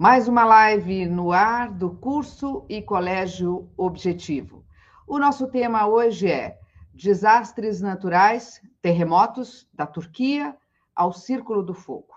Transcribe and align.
Mais 0.00 0.28
uma 0.28 0.44
live 0.44 1.06
no 1.06 1.32
ar 1.32 1.72
do 1.72 1.90
curso 1.90 2.64
e 2.68 2.80
Colégio 2.80 3.68
Objetivo. 3.76 4.64
O 5.08 5.18
nosso 5.18 5.48
tema 5.48 5.88
hoje 5.88 6.30
é 6.30 6.56
Desastres 6.94 7.80
Naturais, 7.80 8.62
Terremotos 8.80 9.68
da 9.74 9.88
Turquia 9.88 10.56
ao 10.94 11.12
Círculo 11.12 11.64
do 11.64 11.74
Fogo. 11.74 12.14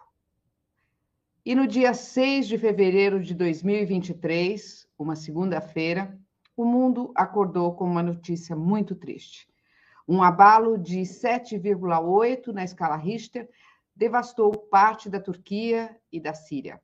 E 1.44 1.56
no 1.56 1.66
dia 1.66 1.96
6 1.96 2.48
de 2.48 2.60
fevereiro 2.60 3.20
de 3.20 3.34
2023, 3.34 4.88
uma 4.96 5.16
segunda-feira, 5.16 6.16
o 6.56 6.64
mundo 6.64 7.12
acordou 7.16 7.74
com 7.74 7.86
uma 7.86 8.04
notícia 8.04 8.56
muito 8.56 8.94
triste. 8.94 9.50
Um 10.08 10.22
abalo 10.22 10.78
de 10.78 11.00
7,8 11.00 12.54
na 12.54 12.64
escala 12.64 12.96
Richter 12.96 13.50
devastou 13.96 14.52
parte 14.52 15.10
da 15.10 15.20
Turquia 15.20 16.00
e 16.12 16.20
da 16.20 16.36
Síria 16.36 16.80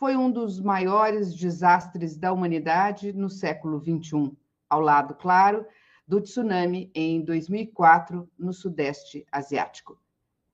foi 0.00 0.16
um 0.16 0.30
dos 0.30 0.58
maiores 0.58 1.34
desastres 1.34 2.16
da 2.16 2.32
humanidade 2.32 3.12
no 3.12 3.28
século 3.28 3.78
XXI, 3.78 4.32
ao 4.66 4.80
lado, 4.80 5.14
claro, 5.14 5.66
do 6.08 6.18
tsunami 6.22 6.90
em 6.94 7.20
2004 7.20 8.26
no 8.38 8.50
Sudeste 8.50 9.26
Asiático. 9.30 10.00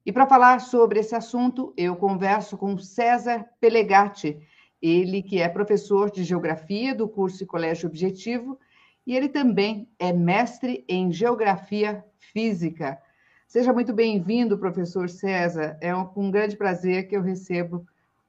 E 0.05 0.13
para 0.13 0.27
falar 0.27 0.61
sobre 0.61 0.99
esse 0.99 1.15
assunto, 1.15 1.73
eu 1.77 1.95
converso 1.95 2.59
com 2.59 2.77
César 2.77 3.49
Pelegatti, 3.61 4.37
ele 4.83 5.23
que 5.23 5.41
é 5.41 5.49
professor 5.49 6.11
de 6.11 6.25
Geografia 6.25 6.93
do 6.93 7.09
curso 7.09 7.45
e 7.45 7.47
Colégio 7.47 7.89
Objetivo, 7.89 8.59
e 9.07 9.17
ele 9.17 9.29
também 9.29 9.89
é 9.97 10.13
mestre 10.13 10.85
em 10.89 11.13
Geografia 11.13 12.05
Física. 12.19 13.01
Seja 13.47 13.73
muito 13.73 13.93
bem-vindo, 13.93 14.59
professor 14.59 15.09
César. 15.09 15.79
É 15.81 15.95
um, 15.95 16.11
um 16.17 16.31
grande 16.33 16.57
prazer 16.57 17.07
que 17.07 17.17
eu 17.17 17.23
recebo 17.23 17.87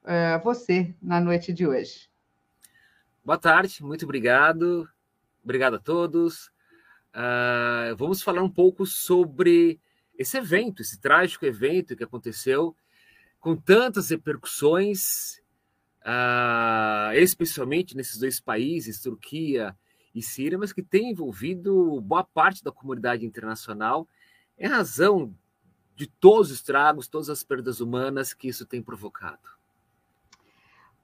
uh, 0.07 0.41
você 0.43 0.95
na 1.01 1.19
noite 1.19 1.51
de 1.51 1.67
hoje. 1.67 2.09
Boa 3.23 3.37
tarde, 3.37 3.83
muito 3.83 4.05
obrigado. 4.05 4.89
Obrigado 5.43 5.75
a 5.75 5.79
todos. 5.79 6.47
Uh, 7.13 7.95
vamos 7.97 8.21
falar 8.21 8.41
um 8.41 8.49
pouco 8.49 8.85
sobre 8.85 9.79
esse 10.17 10.37
evento, 10.37 10.81
esse 10.81 10.99
trágico 10.99 11.45
evento 11.45 11.95
que 11.95 12.03
aconteceu 12.03 12.75
com 13.39 13.55
tantas 13.55 14.09
repercussões, 14.09 15.39
uh, 16.01 17.13
especialmente 17.15 17.95
nesses 17.95 18.17
dois 18.17 18.39
países, 18.39 19.01
Turquia 19.01 19.75
e 20.13 20.21
Síria, 20.21 20.57
mas 20.57 20.73
que 20.73 20.81
tem 20.81 21.11
envolvido 21.11 22.01
boa 22.01 22.23
parte 22.23 22.63
da 22.63 22.71
comunidade 22.71 23.25
internacional 23.25 24.07
em 24.57 24.67
razão 24.67 25.35
de 25.95 26.07
todos 26.07 26.51
os 26.51 26.57
estragos, 26.57 27.07
todas 27.07 27.29
as 27.29 27.43
perdas 27.43 27.79
humanas 27.79 28.33
que 28.33 28.47
isso 28.47 28.65
tem 28.65 28.81
provocado. 28.81 29.56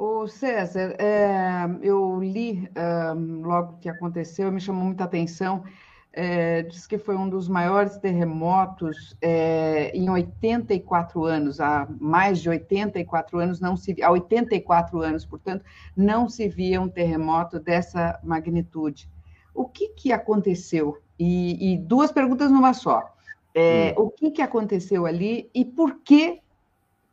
O 0.05 0.27
César, 0.27 0.97
é, 0.99 1.63
eu 1.81 2.19
li 2.19 2.69
é, 2.75 3.13
logo 3.13 3.77
que 3.79 3.87
aconteceu, 3.87 4.51
me 4.51 4.59
chamou 4.59 4.83
muita 4.83 5.05
atenção. 5.05 5.63
É, 6.11 6.63
diz 6.63 6.85
que 6.85 6.97
foi 6.97 7.15
um 7.15 7.29
dos 7.29 7.47
maiores 7.47 7.95
terremotos 7.99 9.15
é, 9.21 9.95
em 9.95 10.09
84 10.09 11.23
anos, 11.23 11.61
há 11.61 11.87
mais 12.01 12.41
de 12.41 12.49
84 12.49 13.39
anos, 13.39 13.61
não 13.61 13.77
se, 13.77 13.95
há 14.03 14.11
84 14.11 15.01
anos, 15.01 15.25
portanto, 15.25 15.63
não 15.95 16.27
se 16.27 16.49
via 16.49 16.81
um 16.81 16.89
terremoto 16.89 17.57
dessa 17.57 18.19
magnitude. 18.21 19.09
O 19.55 19.69
que, 19.69 19.87
que 19.87 20.11
aconteceu? 20.11 20.97
E, 21.17 21.75
e 21.75 21.77
duas 21.77 22.11
perguntas 22.11 22.51
numa 22.51 22.73
só. 22.73 23.09
É, 23.55 23.95
hum. 23.97 24.03
O 24.03 24.09
que, 24.09 24.31
que 24.31 24.41
aconteceu 24.41 25.05
ali 25.05 25.49
e 25.55 25.63
por 25.63 26.01
que, 26.01 26.41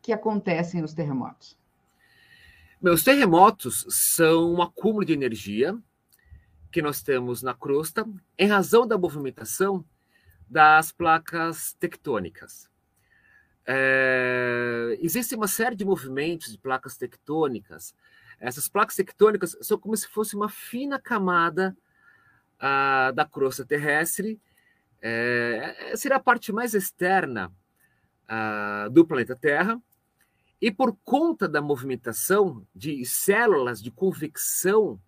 que 0.03 0.13
acontecem 0.13 0.83
os 0.83 0.93
terremotos? 0.93 1.59
Meus 2.83 3.05
terremotos 3.05 3.84
são 3.91 4.55
um 4.55 4.62
acúmulo 4.62 5.05
de 5.05 5.12
energia 5.12 5.78
que 6.72 6.81
nós 6.81 7.03
temos 7.03 7.43
na 7.43 7.53
crosta 7.53 8.06
em 8.38 8.49
razão 8.49 8.87
da 8.87 8.97
movimentação 8.97 9.84
das 10.49 10.91
placas 10.91 11.75
tectônicas. 11.75 12.71
É, 13.66 14.97
existe 15.03 15.34
uma 15.34 15.47
série 15.47 15.77
de 15.77 15.84
movimentos 15.84 16.50
de 16.50 16.56
placas 16.56 16.97
tectônicas. 16.97 17.94
Essas 18.41 18.66
placas 18.66 18.97
tectônicas 18.97 19.59
são 19.60 19.78
como 19.78 19.94
se 19.94 20.09
fosse 20.09 20.34
uma 20.34 20.49
fina 20.49 20.99
camada 20.99 21.76
ah, 22.59 23.12
da 23.15 23.26
crosta 23.26 23.62
terrestre. 23.62 24.41
É, 25.03 25.93
seria 25.97 26.16
a 26.16 26.21
parte 26.21 26.50
mais 26.50 26.72
externa 26.72 27.53
ah, 28.26 28.88
do 28.91 29.06
planeta 29.06 29.37
Terra 29.37 29.78
e 30.60 30.71
por 30.71 30.97
conta 31.04 31.48
da 31.48 31.62
movimentação 31.62 32.66
de 32.75 33.04
células 33.04 33.82
de 33.82 33.91
convecção 33.91 35.00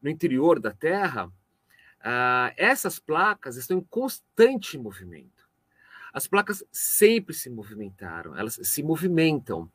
no 0.00 0.08
interior 0.08 0.58
da 0.58 0.72
Terra, 0.72 1.26
uh, 1.26 2.52
essas 2.56 2.98
placas 2.98 3.56
estão 3.56 3.78
em 3.78 3.82
constante 3.82 4.78
movimento. 4.78 5.48
As 6.12 6.26
placas 6.26 6.64
sempre 6.72 7.34
se 7.34 7.50
movimentaram, 7.50 8.36
elas 8.36 8.58
se 8.62 8.82
movimentam. 8.82 9.70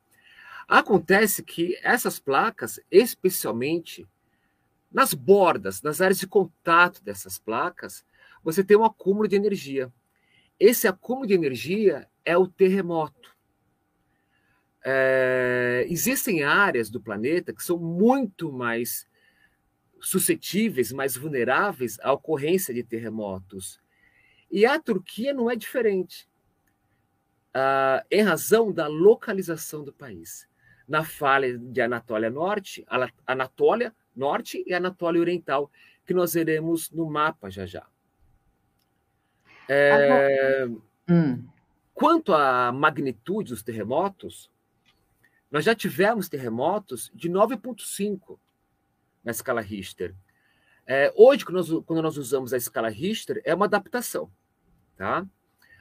Acontece 0.68 1.44
que 1.44 1.80
essas 1.82 2.20
placas, 2.20 2.80
especialmente 2.92 4.08
nas 4.92 5.14
bordas, 5.14 5.82
nas 5.82 6.02
áreas 6.02 6.20
de 6.20 6.28
contato 6.28 7.04
dessas 7.04 7.38
placas, 7.38 8.04
você 8.44 8.64
tem 8.64 8.76
um 8.76 8.86
acúmulo 8.86 9.28
de 9.28 9.36
energia. 9.36 9.92
Esse 10.60 10.88
acúmulo 10.88 11.28
de 11.28 11.34
energia 11.34 12.10
é 12.26 12.38
o 12.38 12.48
terremoto. 12.48 13.37
É, 14.90 15.86
existem 15.90 16.44
áreas 16.44 16.90
do 16.90 17.02
planeta 17.02 17.52
que 17.52 17.62
são 17.62 17.78
muito 17.78 18.54
mais 18.54 19.06
suscetíveis, 20.00 20.94
mais 20.94 21.18
vulneráveis 21.18 22.00
à 22.00 22.14
ocorrência 22.14 22.74
de 22.74 22.84
terremotos. 22.84 23.82
E 24.50 24.66
a 24.66 24.80
Turquia 24.80 25.34
não 25.34 25.52
é 25.52 25.58
diferente, 25.58 26.30
ah, 27.54 28.06
em 28.10 28.22
razão 28.22 28.72
da 28.72 28.88
localização 28.88 29.84
do 29.84 29.92
país. 29.92 30.48
Na 30.88 31.04
falha 31.04 31.58
de 31.58 31.82
Anatólia 31.82 32.30
Norte, 32.30 32.86
Anatólia 33.26 33.94
Norte 34.16 34.64
e 34.66 34.74
Anatólia 34.74 35.20
Oriental, 35.20 35.70
que 36.06 36.14
nós 36.14 36.34
veremos 36.34 36.90
no 36.92 37.10
mapa 37.10 37.50
já 37.50 37.66
já. 37.66 37.86
É, 39.68 40.66
hum. 41.10 41.46
Quanto 41.94 42.34
à 42.34 42.72
magnitude 42.72 43.50
dos 43.50 43.62
terremotos, 43.62 44.50
nós 45.50 45.64
já 45.64 45.74
tivemos 45.74 46.28
terremotos 46.28 47.12
de 47.14 47.30
9,5 47.30 48.38
na 49.24 49.32
escala 49.32 49.62
Richter. 49.62 50.16
É, 50.86 51.12
hoje, 51.16 51.44
quando 51.44 51.58
nós, 51.58 51.70
quando 51.86 52.02
nós, 52.02 52.18
usamos 52.18 52.54
a 52.54 52.58
escala 52.58 52.90
Richter, 52.90 53.42
é 53.44 53.54
uma 53.54 53.66
adaptação, 53.66 54.32
tá? 54.96 55.26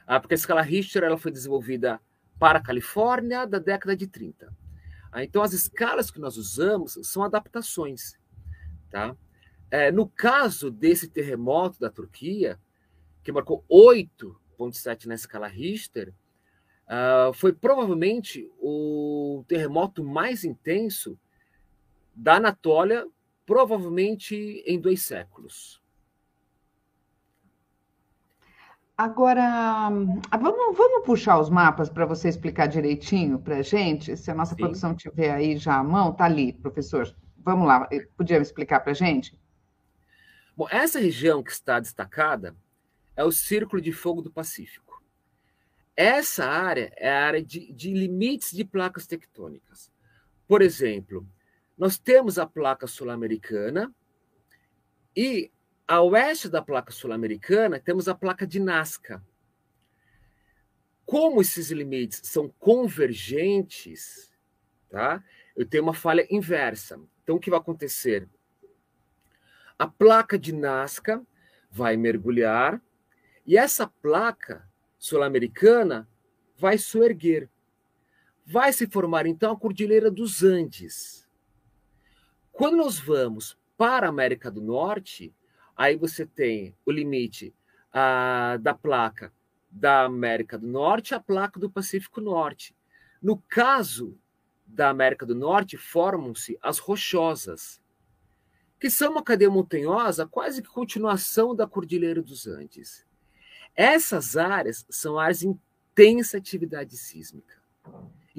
Ah, 0.05 0.19
porque 0.19 0.33
a 0.33 0.35
escala 0.35 0.61
Richter 0.61 1.03
ela 1.03 1.17
foi 1.17 1.31
desenvolvida 1.31 1.99
para 2.39 2.59
a 2.59 2.61
Califórnia 2.61 3.45
da 3.45 3.59
década 3.59 3.95
de 3.95 4.07
30. 4.07 4.53
Ah, 5.11 5.23
então, 5.23 5.41
as 5.41 5.53
escalas 5.53 6.11
que 6.11 6.19
nós 6.19 6.37
usamos 6.37 6.99
são 7.03 7.23
adaptações, 7.23 8.13
tá? 8.89 9.15
É, 9.69 9.91
no 9.91 10.07
caso 10.07 10.71
desse 10.71 11.09
terremoto 11.09 11.79
da 11.79 11.89
Turquia, 11.89 12.59
que 13.23 13.31
marcou 13.31 13.65
8,7 13.69 15.05
na 15.05 15.15
escala 15.15 15.47
Richter, 15.47 16.13
Uh, 16.87 17.33
foi 17.33 17.51
provavelmente 17.51 18.49
o 18.59 19.43
terremoto 19.47 20.03
mais 20.03 20.45
intenso 20.45 21.19
da 22.15 22.35
Anatólia, 22.35 23.05
provavelmente 23.45 24.63
em 24.65 24.79
dois 24.79 25.01
séculos. 25.01 25.81
Agora, 28.97 29.43
ah, 29.43 30.37
vamos, 30.39 30.75
vamos 30.75 31.05
puxar 31.05 31.39
os 31.39 31.51
mapas 31.51 31.87
para 31.87 32.05
você 32.05 32.29
explicar 32.29 32.65
direitinho 32.65 33.37
para 33.37 33.57
a 33.57 33.61
gente? 33.61 34.17
Se 34.17 34.31
a 34.31 34.33
nossa 34.33 34.55
Sim. 34.55 34.61
produção 34.61 34.95
tiver 34.95 35.31
aí 35.31 35.55
já 35.55 35.77
à 35.77 35.83
mão, 35.83 36.13
tá 36.13 36.25
ali, 36.25 36.51
professor. 36.51 37.15
Vamos 37.37 37.67
lá, 37.67 37.87
podia 38.17 38.37
explicar 38.39 38.79
para 38.79 38.93
a 38.93 38.95
gente? 38.95 39.39
Bom, 40.55 40.67
essa 40.71 40.99
região 40.99 41.43
que 41.43 41.51
está 41.51 41.79
destacada 41.79 42.55
é 43.15 43.23
o 43.23 43.31
Círculo 43.31 43.79
de 43.79 43.91
Fogo 43.91 44.23
do 44.23 44.31
Pacífico. 44.31 44.86
Essa 45.97 46.45
área 46.45 46.93
é 46.95 47.09
a 47.09 47.25
área 47.25 47.43
de, 47.43 47.73
de 47.73 47.91
limites 47.91 48.51
de 48.51 48.63
placas 48.63 49.07
tectônicas. 49.07 49.91
Por 50.47 50.61
exemplo, 50.61 51.27
nós 51.75 51.97
temos 51.97 52.37
a 52.37 52.45
placa 52.45 52.85
sul-americana 52.85 53.91
e 55.15 55.51
a 55.87 55.99
oeste 56.03 56.49
da 56.49 56.61
placa 56.61 56.91
sul-americana 56.91 57.79
temos 57.79 58.07
a 58.07 58.13
placa 58.13 58.45
de 58.45 58.59
Nazca. 58.59 59.25
Como 61.03 61.41
esses 61.41 61.71
limites 61.71 62.21
são 62.23 62.47
convergentes, 62.59 64.31
tá? 64.89 65.23
Eu 65.55 65.65
tenho 65.65 65.81
uma 65.81 65.95
falha 65.95 66.27
inversa. 66.29 67.01
Então, 67.23 67.37
o 67.37 67.39
que 67.39 67.49
vai 67.49 67.57
acontecer? 67.57 68.29
A 69.79 69.87
placa 69.87 70.37
de 70.37 70.53
Nazca 70.53 71.25
vai 71.71 71.97
mergulhar 71.97 72.79
e 73.47 73.57
essa 73.57 73.87
placa 73.87 74.67
sul-americana 75.07 76.07
vai 76.57 76.77
soerguer, 76.77 77.49
vai 78.45 78.73
se 78.73 78.87
formar 78.87 79.25
então 79.25 79.51
a 79.51 79.57
Cordilheira 79.57 80.11
dos 80.11 80.43
Andes. 80.43 81.27
Quando 82.51 82.77
nós 82.77 82.99
vamos 82.99 83.57
para 83.77 84.07
a 84.07 84.09
América 84.09 84.51
do 84.51 84.61
Norte, 84.61 85.33
aí 85.75 85.95
você 85.95 86.25
tem 86.25 86.75
o 86.85 86.91
limite 86.91 87.53
ah, 87.93 88.57
da 88.61 88.73
placa 88.73 89.31
da 89.71 90.05
América 90.05 90.57
do 90.57 90.67
Norte 90.67 91.13
a 91.13 91.19
placa 91.19 91.59
do 91.59 91.69
Pacífico 91.69 92.19
Norte. 92.19 92.75
No 93.21 93.37
caso 93.37 94.17
da 94.65 94.89
América 94.89 95.25
do 95.25 95.35
Norte, 95.35 95.77
formam-se 95.77 96.57
as 96.61 96.79
rochosas, 96.79 97.81
que 98.79 98.89
são 98.89 99.11
uma 99.11 99.23
cadeia 99.23 99.49
montanhosa 99.49 100.27
quase 100.27 100.61
que 100.61 100.69
continuação 100.69 101.55
da 101.55 101.65
Cordilheira 101.65 102.21
dos 102.21 102.47
Andes. 102.47 103.06
Essas 103.77 104.35
áreas 104.35 104.85
são 104.89 105.17
áreas 105.17 105.39
de 105.39 105.47
intensa 105.47 106.37
atividade 106.37 106.97
sísmica 106.97 107.57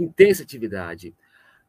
intensa 0.02 0.42
atividade. 0.42 1.14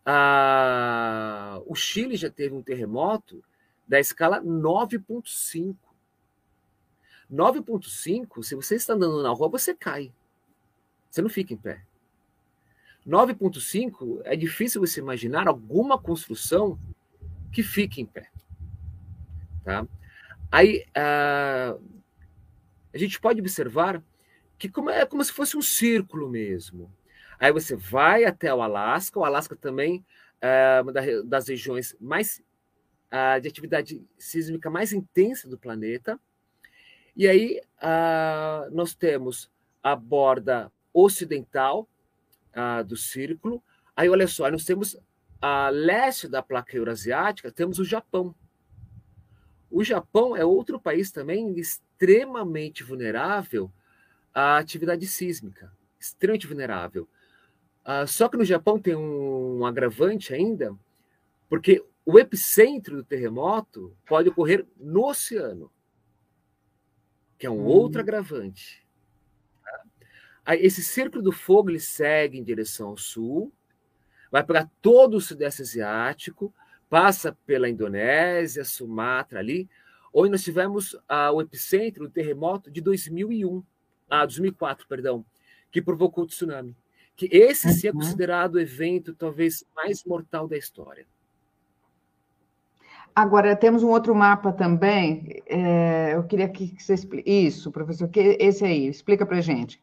Ah, 0.06 1.62
o 1.66 1.76
Chile 1.76 2.16
já 2.16 2.30
teve 2.30 2.54
um 2.54 2.62
terremoto 2.62 3.44
da 3.88 4.00
escala 4.00 4.42
9.5. 4.42 5.76
9.5, 7.32 8.44
se 8.44 8.56
você 8.56 8.76
está 8.76 8.94
andando 8.94 9.22
na 9.22 9.30
rua, 9.30 9.50
você 9.50 9.76
cai. 9.76 10.12
Você 11.10 11.22
não 11.22 11.30
fica 11.30 11.54
em 11.54 11.58
pé. 11.58 11.84
9.5 13.08 14.22
é 14.24 14.36
difícil 14.36 14.82
você 14.82 15.00
imaginar 15.00 15.48
alguma 15.48 15.98
construção 15.98 16.80
que 17.52 17.64
fique 17.64 18.02
em 18.02 18.06
pé. 18.06 18.30
Tá? 19.64 19.88
Aí 20.52 20.86
ah, 20.96 21.78
a 22.94 22.98
gente 22.98 23.20
pode 23.20 23.40
observar 23.40 24.04
que 24.58 24.70
como 24.70 24.90
é 24.90 25.06
como 25.06 25.24
se 25.24 25.32
fosse 25.32 25.56
um 25.58 25.62
círculo 25.62 26.30
mesmo. 26.30 26.92
Aí 27.40 27.52
você 27.52 27.76
vai 27.76 28.26
até 28.26 28.54
o 28.54 28.62
Alasca. 28.62 29.20
O 29.20 29.24
Alasca 29.24 29.56
também 29.56 30.06
é 30.42 30.82
uma 30.82 30.92
das 31.24 31.48
regiões 31.48 31.96
mais 32.00 32.42
uh, 33.08 33.40
de 33.42 33.48
atividade 33.48 34.06
sísmica 34.18 34.70
mais 34.70 34.92
intensa 34.92 35.48
do 35.48 35.58
planeta. 35.58 36.20
E 37.16 37.28
aí 37.28 37.62
uh, 37.78 38.74
nós 38.76 38.94
temos 38.94 39.50
a 39.82 39.96
borda 39.96 40.72
ocidental 40.94 41.88
uh, 42.56 42.84
do 42.84 42.98
círculo. 42.98 43.64
Aí 43.96 44.10
olha 44.10 44.28
só, 44.28 44.50
nós 44.52 44.66
temos 44.66 44.98
a 45.42 45.70
leste 45.70 46.28
da 46.28 46.42
placa 46.44 46.76
eurasiática, 46.76 47.52
temos 47.52 47.80
o 47.80 47.86
Japão. 47.86 48.36
O 49.72 49.84
Japão 49.84 50.36
é 50.36 50.44
outro 50.44 50.80
país 50.80 51.12
também 51.12 51.58
extremamente 51.60 52.84
vulnerável 52.84 53.72
à 54.34 54.58
atividade 54.58 55.06
sísmica, 55.08 55.72
extremamente 56.00 56.48
vulnerável. 56.48 57.08
Uh, 57.86 58.08
só 58.08 58.28
que 58.28 58.38
no 58.38 58.46
Japão 58.46 58.80
tem 58.80 58.96
um, 58.96 59.60
um 59.60 59.66
agravante 59.66 60.34
ainda, 60.34 60.76
porque 61.48 61.84
o 62.06 62.18
epicentro 62.18 62.98
do 62.98 63.04
terremoto 63.04 63.96
pode 64.06 64.30
ocorrer 64.30 64.66
no 64.78 65.08
oceano, 65.08 65.72
que 67.38 67.46
é 67.46 67.50
um 67.50 67.62
hum. 67.62 67.66
outro 67.66 68.02
agravante. 68.02 68.86
Tá? 69.64 70.56
Esse 70.56 70.84
círculo 70.84 71.24
do 71.24 71.32
fogo 71.32 71.70
ele 71.70 71.80
segue 71.80 72.38
em 72.38 72.44
direção 72.44 72.90
ao 72.90 72.98
sul, 72.98 73.54
vai 74.32 74.44
para 74.44 74.70
todo 74.82 75.18
o 75.18 75.22
sudeste 75.22 75.62
asiático, 75.62 76.54
passa 76.90 77.38
pela 77.46 77.70
Indonésia, 77.70 78.66
Sumatra 78.66 79.40
ali, 79.40 79.70
onde 80.14 80.32
nós 80.32 80.44
tivemos 80.44 80.98
ah, 81.08 81.32
o 81.32 81.42
epicentro 81.42 82.06
do 82.06 82.12
terremoto 82.12 82.72
de 82.72 82.82
2001, 82.82 83.64
ah, 84.10 84.26
2004, 84.26 84.88
perdão, 84.88 85.24
que 85.72 85.82
provocou 85.82 86.24
o 86.24 86.28
tsunami 86.28 86.76
que 87.20 87.28
esse 87.36 87.74
sim 87.74 87.90
é 87.90 87.92
uhum. 87.92 87.98
considerado 87.98 88.56
o 88.56 88.60
evento 88.62 89.14
talvez 89.14 89.66
mais 89.76 90.06
mortal 90.06 90.48
da 90.48 90.58
história. 90.58 91.06
Agora, 93.14 93.58
temos 93.58 93.84
um 93.84 93.90
outro 93.90 94.16
mapa 94.16 94.54
também. 94.54 95.44
É, 95.46 96.16
eu 96.16 96.24
queria 96.24 96.48
que 96.48 96.74
você 96.82 96.94
explique. 96.94 97.30
Isso, 97.30 97.74
professor, 97.74 98.08
que 98.08 98.38
esse 98.40 98.64
aí, 98.64 98.88
explica 98.88 99.26
para 99.26 99.42
gente. 99.42 99.82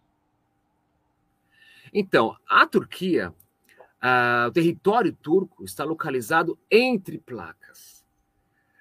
Então, 1.92 2.34
a 2.48 2.66
Turquia, 2.66 3.34
o 4.48 4.50
território 4.52 5.12
turco 5.12 5.64
está 5.64 5.84
localizado 5.84 6.58
entre 6.70 7.18
placas. 7.18 8.04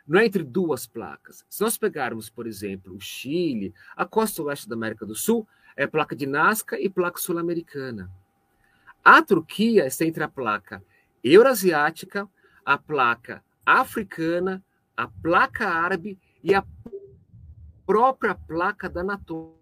Não 0.07 0.19
é 0.19 0.25
entre 0.25 0.44
duas 0.44 0.85
placas. 0.85 1.44
Se 1.50 1.62
nós 1.62 1.77
pegarmos, 1.77 2.29
por 2.29 2.45
exemplo, 2.45 2.95
o 2.95 3.00
Chile, 3.00 3.73
a 3.95 4.06
costa 4.06 4.44
oeste 4.44 4.69
da 4.69 4.75
América 4.75 5.06
do 5.06 5.15
Sul, 5.15 5.47
é 5.75 5.88
placa 5.88 6.15
de 6.15 6.27
Nazca 6.27 6.79
e 6.79 6.89
placa 6.89 7.19
sul-americana. 7.19 8.12
A 9.03 9.21
Turquia 9.21 9.85
está 9.88 10.06
entre 10.06 10.23
a 10.23 10.27
placa 10.27 10.83
eurasiática, 11.23 12.29
a 12.63 12.77
placa 12.77 13.44
africana, 13.65 14.63
a 14.95 15.07
placa 15.07 15.68
árabe 15.68 16.19
e 16.44 16.53
a 16.53 16.63
própria 17.85 18.35
placa 18.35 18.89
da 18.89 19.01
Anatólia, 19.01 19.56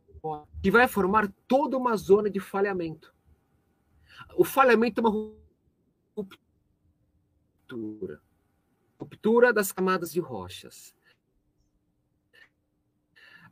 que 0.61 0.69
vai 0.69 0.87
formar 0.87 1.31
toda 1.47 1.77
uma 1.77 1.95
zona 1.95 2.29
de 2.29 2.39
falhamento. 2.39 3.13
O 4.35 4.43
falhamento 4.43 4.99
é 4.99 5.03
uma 5.03 5.42
ruptura 6.15 6.43
ruptura 9.03 9.51
das 9.51 9.71
camadas 9.71 10.11
de 10.11 10.19
rochas. 10.19 10.95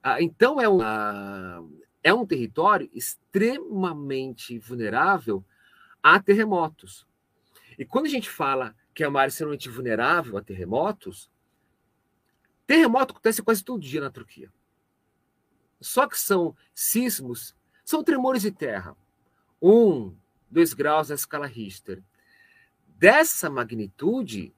Ah, 0.02 0.22
então, 0.22 0.60
é 0.60 0.68
um, 0.68 0.80
é 2.02 2.14
um 2.14 2.26
território 2.26 2.90
extremamente 2.94 4.58
vulnerável 4.58 5.44
a 6.02 6.20
terremotos. 6.20 7.06
E 7.78 7.86
quando 7.86 8.06
a 8.06 8.10
gente 8.10 8.30
fala 8.30 8.76
que 8.94 9.04
é 9.04 9.08
uma 9.08 9.20
área 9.20 9.30
extremamente 9.30 9.70
vulnerável 9.70 10.38
a 10.38 10.42
terremotos, 10.42 11.30
terremoto 12.66 13.14
acontece 13.14 13.44
quase 13.44 13.64
todo 13.64 13.82
dia 13.82 14.02
na 14.02 14.10
Turquia. 14.10 14.52
Só 15.80 16.08
que 16.08 16.18
são 16.18 16.56
sismos, 16.74 17.56
são 17.84 18.04
tremores 18.04 18.42
de 18.42 18.52
terra. 18.52 18.96
Um, 19.62 20.16
dois 20.50 20.74
graus 20.74 21.10
na 21.10 21.16
escala 21.16 21.46
Richter. 21.46 22.04
Dessa 23.02 23.50
magnitude, 23.50 24.54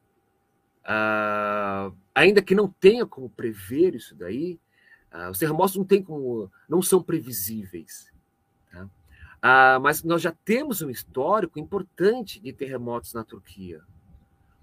uh, 0.83 1.95
ainda 2.13 2.41
que 2.41 2.53
não 2.53 2.67
tenha 2.67 3.05
como 3.05 3.29
prever 3.29 3.95
isso 3.95 4.13
daí, 4.13 4.59
uh, 5.13 5.29
os 5.29 5.39
terremotos 5.39 5.77
não, 5.77 5.85
tem 5.85 6.03
como, 6.03 6.51
não 6.67 6.81
são 6.81 7.01
previsíveis. 7.01 8.11
Tá? 8.69 8.89
Ah, 9.41 9.79
mas 9.81 10.03
nós 10.03 10.21
já 10.21 10.33
temos 10.43 10.81
um 10.81 10.89
histórico 10.89 11.57
importante 11.57 12.37
de 12.41 12.51
terremotos 12.51 13.13
na 13.13 13.23
Turquia. 13.23 13.81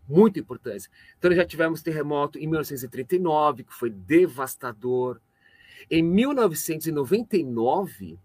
Muito 0.06 0.38
importante. 0.38 0.90
Então, 1.18 1.32
já 1.32 1.46
tivemos 1.46 1.80
terremoto 1.80 2.38
em 2.38 2.46
1939, 2.46 3.64
que 3.64 3.72
foi 3.72 3.88
devastador. 3.88 5.18
Em 5.90 6.02
1999, 6.02 8.18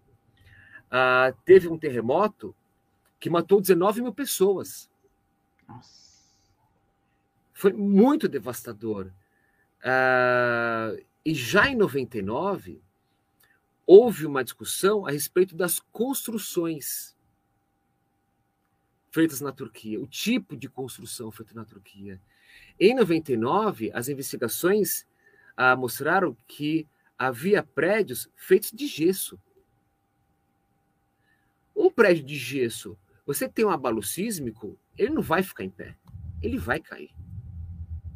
ah, 0.90 1.32
teve 1.46 1.66
um 1.66 1.78
terremoto 1.78 2.54
que 3.18 3.30
matou 3.30 3.58
19 3.58 4.02
mil 4.02 4.12
pessoas. 4.12 4.94
Nossa. 5.68 6.06
Foi 7.52 7.72
muito 7.72 8.28
devastador. 8.28 9.10
Ah, 9.82 10.94
e 11.24 11.34
já 11.34 11.68
em 11.68 11.74
99, 11.74 12.80
houve 13.86 14.26
uma 14.26 14.44
discussão 14.44 15.06
a 15.06 15.10
respeito 15.10 15.56
das 15.56 15.78
construções 15.78 17.16
feitas 19.10 19.40
na 19.40 19.50
Turquia, 19.50 19.98
o 19.98 20.06
tipo 20.06 20.56
de 20.56 20.68
construção 20.68 21.30
feita 21.30 21.54
na 21.54 21.64
Turquia. 21.64 22.20
Em 22.78 22.94
99, 22.94 23.90
as 23.94 24.08
investigações 24.08 25.06
ah, 25.56 25.74
mostraram 25.74 26.36
que 26.46 26.86
havia 27.18 27.62
prédios 27.62 28.28
feitos 28.36 28.70
de 28.70 28.86
gesso. 28.86 29.40
Um 31.74 31.90
prédio 31.90 32.24
de 32.24 32.36
gesso, 32.36 32.98
você 33.26 33.48
tem 33.48 33.64
um 33.64 33.70
abalo 33.70 34.02
sísmico, 34.02 34.78
ele 34.96 35.10
não 35.10 35.22
vai 35.22 35.42
ficar 35.42 35.64
em 35.64 35.70
pé, 35.70 35.96
ele 36.40 36.56
vai 36.56 36.78
cair. 36.78 37.10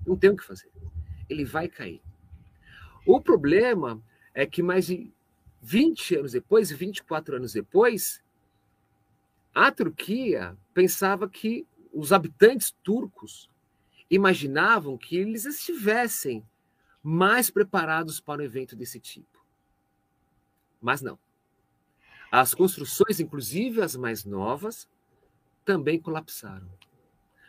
Não 0.06 0.16
tem 0.16 0.30
o 0.30 0.36
que 0.36 0.44
fazer. 0.44 0.70
Ele 1.28 1.44
vai 1.44 1.68
cair. 1.68 2.00
O 3.04 3.20
problema 3.20 4.02
é 4.32 4.46
que 4.46 4.62
mais 4.62 4.86
de 4.86 5.12
20 5.60 6.16
anos 6.16 6.32
depois, 6.32 6.70
24 6.70 7.36
anos 7.36 7.52
depois, 7.52 8.22
a 9.54 9.70
Turquia 9.72 10.56
pensava 10.72 11.28
que 11.28 11.66
os 11.92 12.12
habitantes 12.12 12.74
turcos 12.82 13.50
imaginavam 14.08 14.96
que 14.96 15.16
eles 15.16 15.44
estivessem 15.44 16.46
mais 17.02 17.50
preparados 17.50 18.20
para 18.20 18.42
um 18.42 18.44
evento 18.44 18.76
desse 18.76 19.00
tipo. 19.00 19.44
Mas 20.80 21.02
não. 21.02 21.18
As 22.30 22.54
construções, 22.54 23.18
inclusive 23.18 23.82
as 23.82 23.96
mais 23.96 24.24
novas, 24.24 24.88
também 25.70 26.00
colapsaram. 26.00 26.68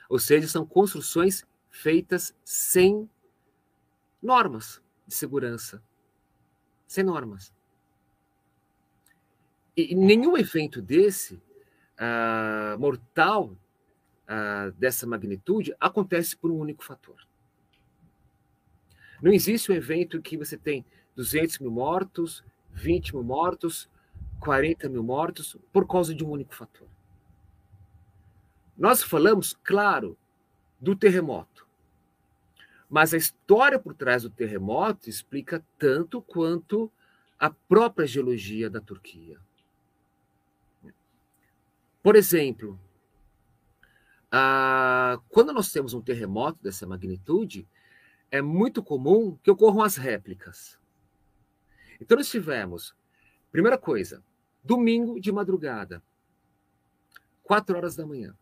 Ou 0.08 0.20
seja, 0.20 0.48
são 0.48 0.64
construções 0.64 1.44
feitas 1.72 2.36
sem 2.46 3.10
normas 4.22 4.80
de 5.08 5.16
segurança. 5.16 5.82
Sem 6.86 7.04
normas. 7.04 7.52
E 9.76 9.96
nenhum 9.96 10.38
evento 10.38 10.84
desse 10.84 11.42
uh, 11.98 12.78
mortal 12.78 13.58
uh, 14.28 14.72
dessa 14.74 15.08
magnitude 15.08 15.74
acontece 15.80 16.38
por 16.38 16.52
um 16.52 16.60
único 16.60 16.84
fator. 16.84 17.28
Não 19.20 19.34
existe 19.34 19.72
um 19.72 19.76
evento 19.76 20.22
que 20.22 20.38
você 20.38 20.56
tem 20.56 20.86
200 21.16 21.58
mil 21.58 21.72
mortos, 21.72 22.44
20 22.72 23.16
mil 23.16 23.24
mortos, 23.24 23.90
40 24.40 24.90
mil 24.90 25.02
mortos, 25.02 25.58
por 25.74 25.88
causa 25.88 26.14
de 26.14 26.24
um 26.24 26.30
único 26.30 26.54
fator. 26.54 26.88
Nós 28.78 29.04
falamos, 29.04 29.58
claro, 29.64 30.18
do 30.80 30.96
terremoto. 30.96 31.68
Mas 32.90 33.14
a 33.14 33.18
história 33.18 33.80
por 33.80 33.94
trás 33.94 34.24
do 34.24 34.30
terremoto 34.30 35.10
explica 35.10 35.64
tanto 35.78 36.22
quanto 36.22 36.92
a 37.40 37.50
própria 37.50 38.06
geologia 38.06 38.70
da 38.70 38.82
Turquia. 38.82 39.40
Por 42.04 42.16
exemplo, 42.16 42.80
quando 45.30 45.54
nós 45.54 45.72
temos 45.72 45.94
um 45.94 46.02
terremoto 46.02 46.62
dessa 46.64 46.88
magnitude, 46.88 47.68
é 48.30 48.42
muito 48.42 48.82
comum 48.82 49.38
que 49.44 49.52
ocorram 49.52 49.84
as 49.84 49.98
réplicas. 49.98 50.80
Então, 52.00 52.18
nós 52.18 52.30
tivemos, 52.30 52.96
primeira 53.52 53.78
coisa, 53.78 54.24
domingo 54.64 55.20
de 55.20 55.32
madrugada, 55.32 56.02
quatro 57.44 57.78
horas 57.78 57.96
da 57.96 58.06
manhã. 58.06 58.36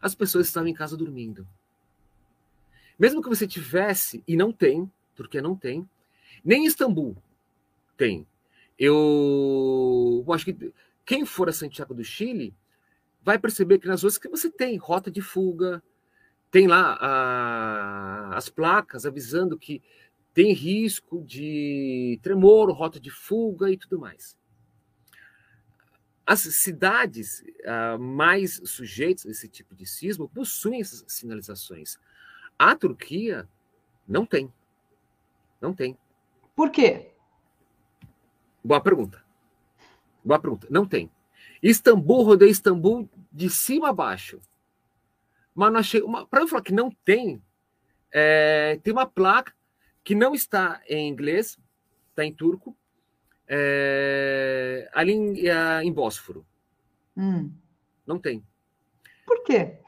As 0.00 0.14
pessoas 0.14 0.46
estavam 0.46 0.68
em 0.68 0.74
casa 0.74 0.96
dormindo. 0.96 1.46
Mesmo 2.98 3.22
que 3.22 3.28
você 3.28 3.46
tivesse, 3.46 4.22
e 4.26 4.36
não 4.36 4.52
tem, 4.52 4.90
porque 5.14 5.40
não 5.40 5.56
tem, 5.56 5.88
nem 6.44 6.64
em 6.64 6.66
Istambul 6.66 7.16
tem. 7.96 8.26
Eu, 8.78 10.24
eu 10.26 10.32
acho 10.32 10.46
que 10.46 10.72
quem 11.04 11.26
for 11.26 11.48
a 11.48 11.52
Santiago 11.52 11.92
do 11.92 12.02
Chile 12.02 12.54
vai 13.22 13.38
perceber 13.38 13.78
que 13.78 13.86
nas 13.86 14.02
ruas 14.02 14.16
que 14.16 14.28
você 14.28 14.50
tem 14.50 14.76
rota 14.78 15.10
de 15.10 15.20
fuga, 15.20 15.82
tem 16.50 16.66
lá 16.66 16.96
a, 17.00 18.36
as 18.36 18.48
placas 18.48 19.04
avisando 19.04 19.58
que 19.58 19.82
tem 20.32 20.52
risco 20.52 21.22
de 21.24 22.18
tremor, 22.22 22.70
rota 22.72 22.98
de 22.98 23.10
fuga 23.10 23.70
e 23.70 23.76
tudo 23.76 23.98
mais. 23.98 24.36
As 26.30 26.42
cidades 26.42 27.40
uh, 27.40 27.98
mais 27.98 28.60
sujeitas 28.64 29.26
a 29.26 29.30
esse 29.30 29.48
tipo 29.48 29.74
de 29.74 29.84
sismo 29.84 30.28
possuem 30.28 30.80
essas 30.80 31.04
sinalizações. 31.08 31.98
A 32.56 32.76
Turquia 32.76 33.48
não 34.06 34.24
tem. 34.24 34.52
Não 35.60 35.74
tem. 35.74 35.98
Por 36.54 36.70
quê? 36.70 37.10
Boa 38.62 38.80
pergunta. 38.80 39.24
Boa 40.24 40.38
pergunta. 40.38 40.68
Não 40.70 40.86
tem. 40.86 41.10
Istambul, 41.60 42.22
rodei 42.22 42.50
Istambul 42.50 43.10
de 43.32 43.50
cima 43.50 43.88
a 43.88 43.92
baixo. 43.92 44.40
Mas 45.52 45.72
não 45.72 45.80
achei. 45.80 46.00
Para 46.30 46.42
eu 46.42 46.46
falar 46.46 46.62
que 46.62 46.72
não 46.72 46.92
tem, 47.04 47.42
é, 48.12 48.78
tem 48.84 48.92
uma 48.92 49.04
placa 49.04 49.52
que 50.04 50.14
não 50.14 50.32
está 50.32 50.80
em 50.86 51.08
inglês, 51.08 51.58
está 52.10 52.24
em 52.24 52.32
turco, 52.32 52.76
é, 53.52 54.88
ali 54.92 55.12
em, 55.12 55.48
é, 55.48 55.82
em 55.82 55.92
Bósforo. 55.92 56.46
Hum. 57.16 57.52
Não 58.06 58.16
tem. 58.16 58.46
Por 59.26 59.42
quê? 59.42 59.78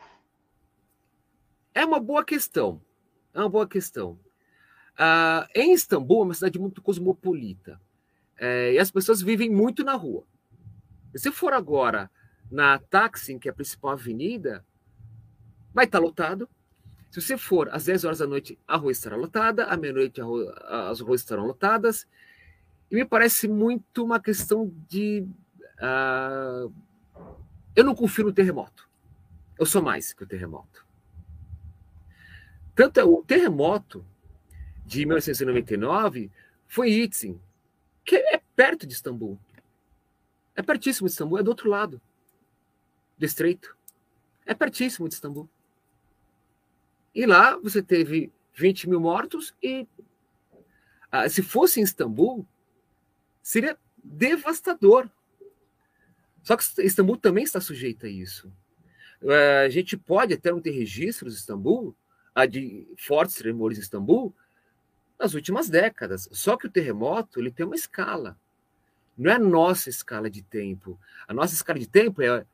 É 1.73 1.85
uma 1.85 2.01
boa 2.01 2.25
questão. 2.25 2.83
É 3.33 3.39
uma 3.39 3.49
boa 3.49 3.69
questão. 3.69 4.19
Ah, 4.99 5.49
em 5.55 5.73
Istambul, 5.73 6.23
é 6.23 6.25
uma 6.25 6.35
cidade 6.35 6.59
muito 6.59 6.83
cosmopolita. 6.83 7.81
É, 8.37 8.73
e 8.73 8.79
as 8.79 8.91
pessoas 8.91 9.23
vivem 9.23 9.49
muito 9.49 9.85
na 9.85 9.95
rua. 9.95 10.25
Se 11.15 11.31
for 11.31 11.53
agora 11.53 12.11
na 12.51 12.79
Taksim, 12.79 13.39
que 13.39 13.49
é 13.49 13.53
a 13.53 13.55
principal 13.55 13.93
avenida, 13.93 14.67
vai 15.73 15.85
estar 15.85 16.01
lotado. 16.01 16.49
Se 17.11 17.21
você 17.21 17.39
for 17.39 17.69
às 17.71 17.85
10 17.85 18.05
horas 18.05 18.19
da 18.19 18.27
noite, 18.27 18.59
a 18.67 18.77
rua 18.77 18.91
estará 18.91 19.17
lotada, 19.17 19.67
à 19.67 19.77
meia-noite 19.77 20.21
as 20.67 21.01
ruas 21.01 21.21
estarão 21.21 21.47
lotadas. 21.47 22.09
E 22.93 22.95
me 22.95 23.07
parece 23.07 23.49
muito 23.49 24.05
uma 24.05 24.21
questão 24.21 24.71
de. 24.87 25.27
Uh, 25.79 26.71
eu 27.75 27.83
não 27.83 27.95
confio 27.95 28.27
no 28.27 28.33
terremoto. 28.35 28.87
Eu 29.59 29.65
sou 29.65 29.81
mais 29.81 30.13
que 30.13 30.23
o 30.23 30.27
terremoto. 30.27 30.87
Tanto 32.75 33.01
é 33.01 33.05
o 33.05 33.25
terremoto 33.25 34.05
de 34.85 35.07
1999 35.07 36.31
foi 36.69 36.91
Itzin, 36.91 37.41
que 38.05 38.17
é 38.17 38.43
perto 38.55 38.87
de 38.87 38.93
Istambul. 38.93 39.39
É 40.55 40.61
pertíssimo 40.61 41.09
de 41.09 41.13
Istambul, 41.13 41.39
é 41.39 41.43
do 41.43 41.49
outro 41.49 41.71
lado 41.71 41.99
do 43.17 43.25
estreito. 43.25 43.75
É 44.45 44.53
pertíssimo 44.53 45.09
de 45.09 45.15
Istambul. 45.15 45.49
E 47.15 47.25
lá 47.25 47.57
você 47.57 47.83
teve 47.83 48.31
20 48.55 48.91
mil 48.91 49.01
mortos 49.01 49.55
e 49.63 49.89
ah, 51.11 51.27
se 51.27 51.43
fosse 51.43 51.81
em 51.81 51.85
Istambul, 51.85 52.47
seria 53.43 53.77
devastador. 54.03 55.11
Só 56.43 56.57
que 56.57 56.65
Istambul 56.83 57.17
também 57.17 57.45
está 57.45 57.61
sujeita 57.61 58.07
a 58.07 58.11
isso. 58.11 58.53
Ah, 59.25 59.63
a 59.67 59.69
gente 59.69 59.97
pode 59.97 60.35
até 60.35 60.51
não 60.51 60.61
ter 60.61 60.71
registros 60.71 61.35
de 61.35 61.41
Istambul, 61.41 61.95
ah, 62.35 62.47
de 62.47 62.87
fortes 62.97 63.37
tremores 63.37 63.79
em 63.79 63.83
Istambul, 63.83 64.35
nas 65.19 65.35
últimas 65.35 65.69
décadas. 65.69 66.29
Só 66.33 66.57
que 66.57 66.67
o 66.67 66.71
terremoto 66.71 67.39
ele 67.39 67.51
tem 67.51 67.67
uma 67.67 67.77
escala. 67.77 68.37
Não 69.17 69.31
é 69.31 69.35
a 69.35 69.39
nossa 69.39 69.91
escala 69.91 70.31
de 70.31 70.43
tempo. 70.43 70.99
A 71.29 71.35
nossa 71.35 71.55
escala 71.55 71.79
de 71.79 71.89
tempo 71.89 72.23
é 72.23 72.45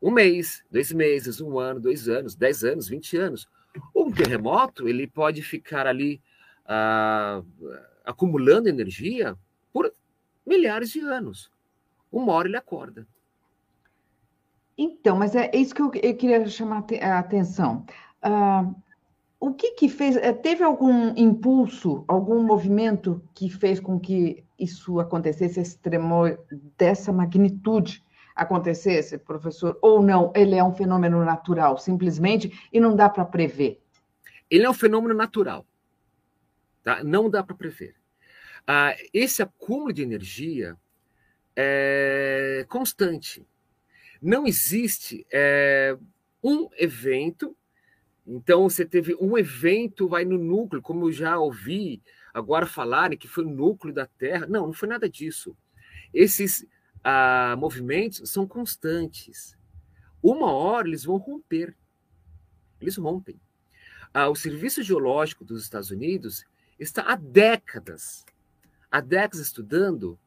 um 0.00 0.10
mês, 0.10 0.64
dois 0.70 0.92
meses, 0.92 1.40
um 1.40 1.58
ano, 1.58 1.80
dois 1.80 2.08
anos, 2.08 2.34
dez 2.34 2.64
anos, 2.64 2.88
vinte 2.88 3.16
anos. 3.16 3.48
Um 3.94 4.10
terremoto 4.10 4.88
ele 4.88 5.06
pode 5.06 5.42
ficar 5.42 5.86
ali 5.86 6.20
ah, 6.66 7.42
acumulando 8.04 8.68
energia 8.68 9.36
milhares 10.48 10.90
de 10.90 11.00
anos. 11.00 11.50
Uma 12.10 12.32
hora 12.32 12.48
ele 12.48 12.56
acorda. 12.56 13.06
Então, 14.76 15.16
mas 15.16 15.34
é 15.34 15.50
isso 15.54 15.74
que 15.74 15.82
eu, 15.82 15.90
eu 16.02 16.16
queria 16.16 16.46
chamar 16.46 16.84
a 17.02 17.18
atenção. 17.18 17.84
Ah, 18.22 18.70
o 19.40 19.52
que 19.52 19.72
que 19.72 19.88
fez? 19.88 20.16
Eh, 20.16 20.32
teve 20.32 20.64
algum 20.64 21.12
impulso, 21.16 22.04
algum 22.08 22.42
movimento 22.42 23.22
que 23.34 23.48
fez 23.48 23.78
com 23.78 23.98
que 23.98 24.44
isso 24.58 24.98
acontecesse, 24.98 25.60
esse 25.60 25.78
tremor 25.78 26.38
dessa 26.76 27.12
magnitude 27.12 28.04
acontecesse, 28.34 29.18
professor? 29.18 29.78
Ou 29.82 30.02
não? 30.02 30.32
Ele 30.34 30.54
é 30.54 30.64
um 30.64 30.72
fenômeno 30.72 31.24
natural, 31.24 31.76
simplesmente, 31.78 32.68
e 32.72 32.80
não 32.80 32.96
dá 32.96 33.08
para 33.08 33.24
prever? 33.24 33.80
Ele 34.50 34.64
é 34.64 34.70
um 34.70 34.74
fenômeno 34.74 35.14
natural. 35.14 35.66
Tá? 36.82 37.04
Não 37.04 37.28
dá 37.28 37.42
para 37.42 37.54
prever. 37.54 37.94
Ah, 38.68 38.94
esse 39.14 39.42
acúmulo 39.42 39.92
de 39.92 40.02
energia 40.02 40.76
é 41.56 42.66
constante. 42.68 43.44
Não 44.20 44.46
existe 44.46 45.26
é, 45.32 45.96
um 46.42 46.68
evento 46.76 47.56
então, 48.30 48.68
você 48.68 48.84
teve 48.84 49.16
um 49.18 49.38
evento, 49.38 50.06
vai 50.06 50.22
no 50.22 50.36
núcleo, 50.36 50.82
como 50.82 51.06
eu 51.06 51.12
já 51.12 51.38
ouvi 51.38 52.02
agora 52.34 52.66
falarem 52.66 53.16
que 53.16 53.26
foi 53.26 53.42
o 53.42 53.50
núcleo 53.50 53.94
da 53.94 54.04
Terra. 54.04 54.46
Não, 54.46 54.66
não 54.66 54.72
foi 54.74 54.86
nada 54.86 55.08
disso. 55.08 55.56
Esses 56.12 56.66
ah, 57.02 57.56
movimentos 57.58 58.28
são 58.30 58.46
constantes. 58.46 59.56
Uma 60.22 60.52
hora 60.52 60.86
eles 60.86 61.04
vão 61.04 61.16
romper. 61.16 61.74
Eles 62.78 62.98
rompem. 62.98 63.40
Ah, 64.12 64.28
o 64.28 64.34
Serviço 64.34 64.82
Geológico 64.82 65.42
dos 65.42 65.62
Estados 65.62 65.90
Unidos 65.90 66.44
está 66.78 67.02
há 67.10 67.16
décadas, 67.16 68.26
há 68.90 69.00
décadas 69.00 69.40
estudando 69.40 70.18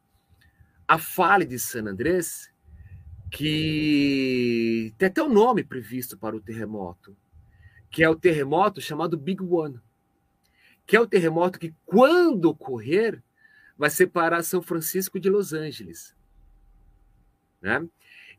a 0.86 0.98
falha 0.98 1.46
de 1.46 1.58
San 1.58 1.86
Andrés, 1.86 2.52
que 3.30 4.92
tem 4.98 5.08
até 5.08 5.22
o 5.22 5.26
um 5.26 5.32
nome 5.32 5.64
previsto 5.64 6.18
para 6.18 6.36
o 6.36 6.40
terremoto 6.40 7.16
que 7.92 8.02
é 8.02 8.08
o 8.08 8.16
terremoto 8.16 8.80
chamado 8.80 9.18
Big 9.18 9.44
One, 9.44 9.78
que 10.86 10.96
é 10.96 11.00
o 11.00 11.06
terremoto 11.06 11.58
que, 11.58 11.74
quando 11.84 12.46
ocorrer, 12.46 13.22
vai 13.76 13.90
separar 13.90 14.42
São 14.42 14.62
Francisco 14.62 15.20
de 15.20 15.28
Los 15.28 15.52
Angeles. 15.52 16.16
Né? 17.60 17.86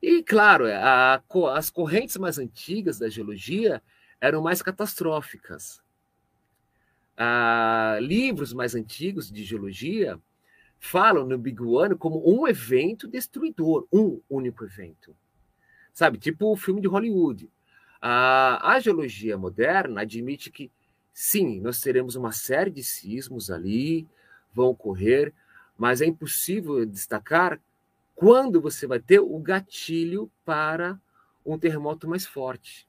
E, 0.01 0.23
claro, 0.23 0.65
a, 0.67 1.23
as 1.55 1.69
correntes 1.69 2.17
mais 2.17 2.39
antigas 2.39 2.97
da 2.97 3.07
geologia 3.07 3.81
eram 4.19 4.41
mais 4.41 4.61
catastróficas. 4.61 5.82
Ah, 7.15 7.97
livros 8.01 8.53
mais 8.53 8.73
antigos 8.73 9.31
de 9.31 9.43
geologia 9.43 10.19
falam 10.79 11.25
no 11.25 11.37
Big 11.37 11.61
One 11.61 11.95
como 11.95 12.21
um 12.25 12.47
evento 12.47 13.07
destruidor, 13.07 13.87
um 13.91 14.19
único 14.29 14.65
evento. 14.65 15.15
Sabe, 15.93 16.17
tipo 16.17 16.51
o 16.51 16.57
filme 16.57 16.81
de 16.81 16.87
Hollywood. 16.87 17.49
A, 18.01 18.73
a 18.73 18.79
geologia 18.79 19.37
moderna 19.37 20.01
admite 20.01 20.51
que, 20.51 20.69
sim, 21.13 21.61
nós 21.61 21.79
teremos 21.79 22.15
uma 22.15 22.31
série 22.31 22.71
de 22.71 22.83
sismos 22.83 23.49
ali, 23.49 24.07
vão 24.53 24.67
ocorrer, 24.67 25.31
mas 25.77 26.01
é 26.01 26.05
impossível 26.05 26.85
destacar 26.85 27.61
quando 28.15 28.59
você 28.59 28.85
vai 28.85 28.99
ter 28.99 29.19
o 29.19 29.39
gatilho 29.39 30.29
para 30.43 30.99
um 31.45 31.57
terremoto 31.57 32.07
mais 32.07 32.25
forte. 32.25 32.87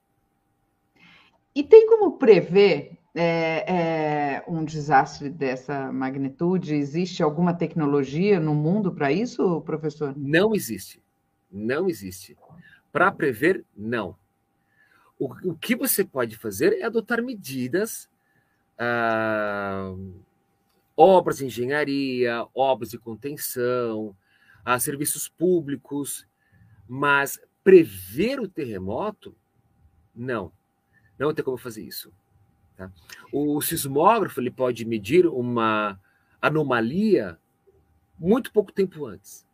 E 1.54 1.62
tem 1.62 1.86
como 1.86 2.18
prever 2.18 2.98
é, 3.14 3.64
é, 3.72 4.44
um 4.48 4.64
desastre 4.64 5.30
dessa 5.30 5.92
magnitude? 5.92 6.74
Existe 6.74 7.22
alguma 7.22 7.54
tecnologia 7.54 8.40
no 8.40 8.54
mundo 8.54 8.92
para 8.92 9.12
isso, 9.12 9.60
professor? 9.60 10.12
Não 10.16 10.54
existe. 10.54 11.02
Não 11.50 11.88
existe. 11.88 12.36
Para 12.92 13.12
prever, 13.12 13.64
não. 13.76 14.16
O, 15.18 15.26
o, 15.50 15.54
que 15.54 15.76
você 15.76 16.04
pode 16.04 16.36
fazer 16.36 16.72
é 16.72 16.82
adotar 16.82 17.22
medidas, 17.22 18.10
ah, 18.76 19.94
obras 20.96 21.38
de 21.38 21.46
engenharia, 21.46 22.44
obras 22.52 22.90
de 22.90 22.98
contenção, 22.98 24.16
ah, 24.64 24.78
serviços 24.80 25.28
públicos, 25.28 26.26
mas 26.88 27.40
prever 27.62 28.40
o 28.40 28.48
terremoto, 28.48 29.34
não. 30.14 30.52
Não 31.16 31.32
tem 31.32 31.44
como 31.44 31.56
fazer 31.56 31.82
isso. 31.82 32.12
Tá? 32.76 32.90
O 33.32 33.60
sismógrafo 33.60 34.40
ele 34.40 34.50
pode 34.50 34.84
medir 34.84 35.26
uma 35.26 35.98
anomalia 36.40 37.38
muito 38.18 38.52
pouco 38.52 38.72
tempo 38.72 39.06
antes. 39.06 39.46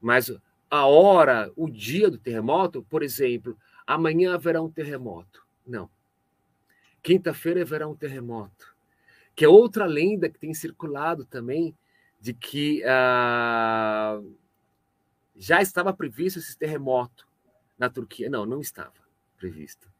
Mas 0.00 0.30
a 0.70 0.86
hora, 0.86 1.50
o 1.56 1.70
dia 1.70 2.10
do 2.10 2.18
terremoto, 2.18 2.82
por 2.90 3.02
exemplo, 3.02 3.56
amanhã 3.86 4.34
haverá 4.34 4.62
um 4.62 4.70
terremoto. 4.70 5.46
Não. 5.66 5.88
Quinta-feira 7.02 7.62
haverá 7.62 7.88
um 7.88 7.94
terremoto. 7.94 8.74
Que 9.34 9.44
é 9.44 9.48
outra 9.48 9.86
lenda 9.86 10.28
que 10.28 10.38
tem 10.38 10.54
circulado 10.54 11.24
também, 11.24 11.76
de 12.20 12.32
que 12.32 12.82
ah, 12.84 14.20
já 15.36 15.60
estava 15.60 15.92
previsto 15.92 16.38
esse 16.38 16.56
terremoto 16.56 17.26
na 17.78 17.88
Turquia. 17.90 18.30
Não, 18.30 18.46
não 18.46 18.60
estava 18.60 18.92
previsto. 19.36 19.93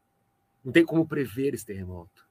Não 0.64 0.73
tem 0.73 0.85
como 0.85 1.06
prever 1.06 1.54
esse 1.54 1.66
terremoto. 1.66 2.25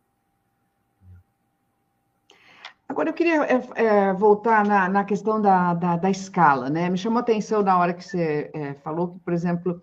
Agora, 2.88 3.10
eu 3.10 3.13
queria 3.13 3.44
é, 3.44 3.62
é, 3.75 4.13
voltar 4.13 4.66
na, 4.66 4.88
na 4.90 5.04
questão 5.04 5.42
da, 5.42 5.74
da, 5.74 5.98
da, 5.98 6.10
escala, 6.10 6.70
né? 6.70 6.90
Me 6.90 6.98
chamou 6.98 7.18
a 7.18 7.22
atenção 7.22 7.63
na 7.63 7.78
hora 7.78 7.94
que 7.94 8.04
você 8.04 8.52
é, 8.54 8.74
falou 8.75 9.13
que, 9.13 9.20
por 9.20 9.34
exemplo, 9.34 9.82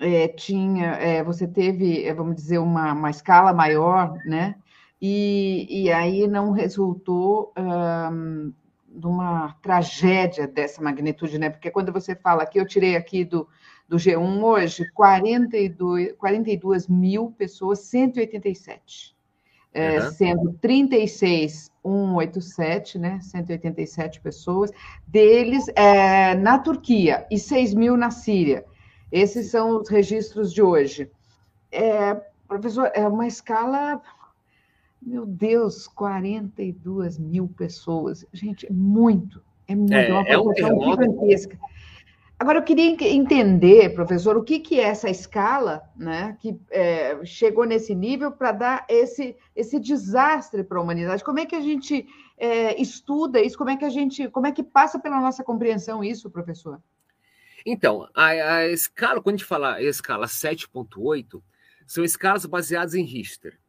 é, 0.00 0.28
tinha, 0.28 0.92
é, 0.96 1.22
você 1.22 1.46
teve, 1.46 2.04
é, 2.04 2.12
vamos 2.12 2.36
dizer, 2.36 2.58
uma, 2.58 2.92
uma 2.92 3.10
escala 3.10 3.52
maior, 3.52 4.14
né? 4.26 4.56
E, 5.00 5.66
e 5.70 5.90
aí 5.90 6.26
não 6.26 6.50
resultou 6.50 7.52
um, 7.56 8.52
numa 8.88 9.54
tragédia 9.62 10.46
dessa 10.46 10.82
magnitude, 10.82 11.38
né? 11.38 11.48
Porque 11.48 11.70
quando 11.70 11.92
você 11.92 12.14
fala 12.14 12.42
aqui, 12.42 12.58
eu 12.58 12.66
tirei 12.66 12.96
aqui 12.96 13.24
do, 13.24 13.48
do 13.90 13.96
G1 13.96 14.40
hoje, 14.40 14.88
42, 14.92 16.12
42 16.12 16.86
mil 16.86 17.34
pessoas, 17.36 17.80
187. 17.80 19.16
É, 19.74 19.98
uhum. 19.98 20.10
Sendo 20.12 20.52
36, 20.60 21.72
187, 21.82 22.98
né? 23.00 23.18
187 23.20 24.20
pessoas, 24.20 24.70
deles 25.08 25.66
é, 25.74 26.36
na 26.36 26.60
Turquia 26.60 27.26
e 27.28 27.36
6 27.36 27.74
mil 27.74 27.96
na 27.96 28.12
Síria. 28.12 28.64
Esses 29.10 29.50
são 29.50 29.80
os 29.80 29.88
registros 29.88 30.54
de 30.54 30.62
hoje. 30.62 31.10
É, 31.72 32.14
professor, 32.46 32.92
é 32.94 33.06
uma 33.08 33.26
escala 33.26 34.00
meu 35.02 35.24
Deus, 35.24 35.88
42 35.88 37.18
mil 37.18 37.48
pessoas. 37.48 38.24
Gente, 38.32 38.66
é 38.66 38.72
muito. 38.72 39.42
É 39.66 39.74
muito. 39.74 39.94
É, 39.94 40.12
uma 40.12 40.28
é 40.28 40.38
um 40.38 40.90
gigantesca. 40.90 41.58
Agora, 42.40 42.56
eu 42.58 42.62
queria 42.62 42.96
entender, 43.06 43.92
professor, 43.94 44.34
o 44.34 44.42
que, 44.42 44.60
que 44.60 44.80
é 44.80 44.84
essa 44.84 45.10
escala 45.10 45.82
né, 45.94 46.38
que 46.40 46.58
é, 46.70 47.22
chegou 47.22 47.66
nesse 47.66 47.94
nível 47.94 48.32
para 48.32 48.50
dar 48.50 48.86
esse, 48.88 49.36
esse 49.54 49.78
desastre 49.78 50.64
para 50.64 50.78
a 50.78 50.82
humanidade. 50.82 51.22
Como 51.22 51.38
é 51.38 51.44
que 51.44 51.54
a 51.54 51.60
gente 51.60 52.08
é, 52.38 52.80
estuda 52.80 53.42
isso? 53.42 53.58
Como 53.58 53.68
é 53.68 53.76
que 53.76 53.84
a 53.84 53.90
gente, 53.90 54.26
como 54.30 54.46
é 54.46 54.52
que 54.52 54.62
passa 54.62 54.98
pela 54.98 55.20
nossa 55.20 55.44
compreensão 55.44 56.02
isso, 56.02 56.30
professor? 56.30 56.80
Então, 57.66 58.08
a, 58.14 58.28
a 58.28 58.68
escala, 58.68 59.20
quando 59.20 59.34
a 59.34 59.36
gente 59.36 59.46
fala 59.46 59.74
a 59.74 59.82
escala 59.82 60.24
7.8, 60.24 61.42
são 61.86 62.02
escalas 62.02 62.46
baseadas 62.46 62.94
em 62.94 63.04
Richter, 63.04 63.60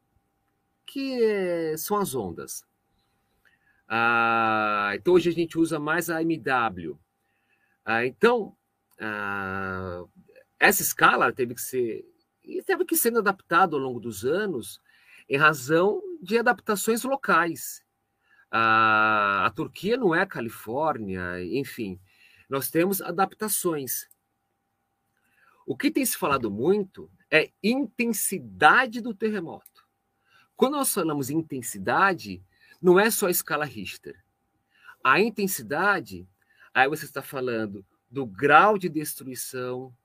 que 0.86 1.76
são 1.78 1.98
as 1.98 2.16
ondas. 2.16 2.64
Ah, 3.86 4.94
então, 4.96 5.14
hoje 5.14 5.30
a 5.30 5.34
gente 5.34 5.60
usa 5.60 5.78
mais 5.78 6.10
a 6.10 6.22
MW. 6.22 6.98
Ah, 7.84 8.06
então, 8.06 8.56
ah, 9.02 10.04
essa 10.60 10.84
escala 10.84 11.34
teve 11.34 11.56
que 11.56 11.62
ser 11.62 12.06
e 12.44 12.62
teve 12.62 12.86
que 12.86 12.96
ser 12.96 13.16
adaptado 13.18 13.76
ao 13.76 13.82
longo 13.82 14.00
dos 14.00 14.24
anos 14.24 14.80
em 15.28 15.38
razão 15.38 16.02
de 16.22 16.38
adaptações 16.38 17.04
locais. 17.04 17.84
A, 18.50 19.46
a 19.46 19.50
Turquia 19.52 19.98
não 19.98 20.14
é 20.14 20.22
a 20.22 20.26
Califórnia, 20.26 21.44
enfim, 21.44 22.00
nós 22.50 22.70
temos 22.70 23.02
adaptações. 23.02 24.08
O 25.66 25.78
que 25.78 25.90
tem 25.90 26.06
se 26.06 26.18
falado 26.18 26.52
muito 26.52 27.10
é 27.30 27.50
intensidade 27.64 29.00
do 29.02 29.14
terremoto. 29.14 29.88
Quando 30.56 30.74
nós 30.74 30.94
falamos 30.94 31.30
intensidade, 31.30 32.44
não 32.82 33.00
é 33.00 33.10
só 33.10 33.28
a 33.28 33.32
escala 33.32 33.66
Richter. 33.66 34.22
A 35.04 35.20
intensidade, 35.20 36.28
aí 36.74 36.88
você 36.90 37.06
está 37.06 37.22
falando 37.22 37.86
do 38.12 38.26
grau 38.26 38.78
de 38.78 38.90
destruição, 38.90 39.96